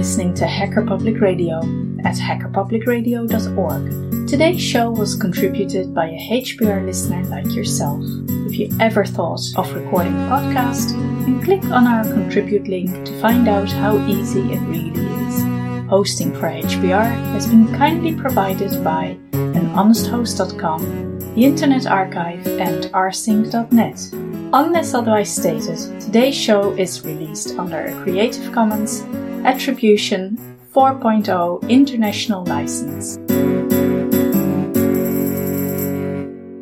Listening 0.00 0.32
to 0.32 0.46
Hacker 0.46 0.80
Public 0.86 1.20
Radio 1.20 1.58
at 2.04 2.14
hackerpublicradio.org. 2.14 4.26
Today's 4.26 4.62
show 4.62 4.90
was 4.90 5.14
contributed 5.14 5.94
by 5.94 6.06
a 6.06 6.40
HPR 6.40 6.86
listener 6.86 7.22
like 7.24 7.54
yourself. 7.54 8.02
If 8.46 8.58
you 8.58 8.70
ever 8.80 9.04
thought 9.04 9.42
of 9.58 9.70
recording 9.74 10.14
a 10.14 10.28
podcast, 10.30 10.92
then 11.26 11.42
click 11.42 11.62
on 11.64 11.86
our 11.86 12.04
contribute 12.04 12.66
link 12.66 13.04
to 13.04 13.20
find 13.20 13.46
out 13.46 13.70
how 13.70 13.98
easy 14.06 14.40
it 14.40 14.60
really 14.60 15.04
is. 15.26 15.42
Hosting 15.90 16.32
for 16.32 16.48
HPR 16.48 17.12
has 17.34 17.46
been 17.46 17.68
kindly 17.76 18.14
provided 18.14 18.82
by 18.82 19.18
anhonesthost.com 19.74 21.10
the 21.34 21.44
Internet 21.44 21.86
Archive, 21.86 22.46
and 22.46 22.84
rsync.net. 22.92 24.10
Unless 24.52 24.94
otherwise 24.94 25.34
stated, 25.34 25.78
today's 26.00 26.34
show 26.34 26.72
is 26.72 27.04
released 27.04 27.56
under 27.56 27.86
a 27.86 28.02
Creative 28.02 28.52
Commons 28.52 29.02
Attribution 29.44 30.36
4.0 30.74 31.68
International 31.68 32.44
License. 32.44 33.29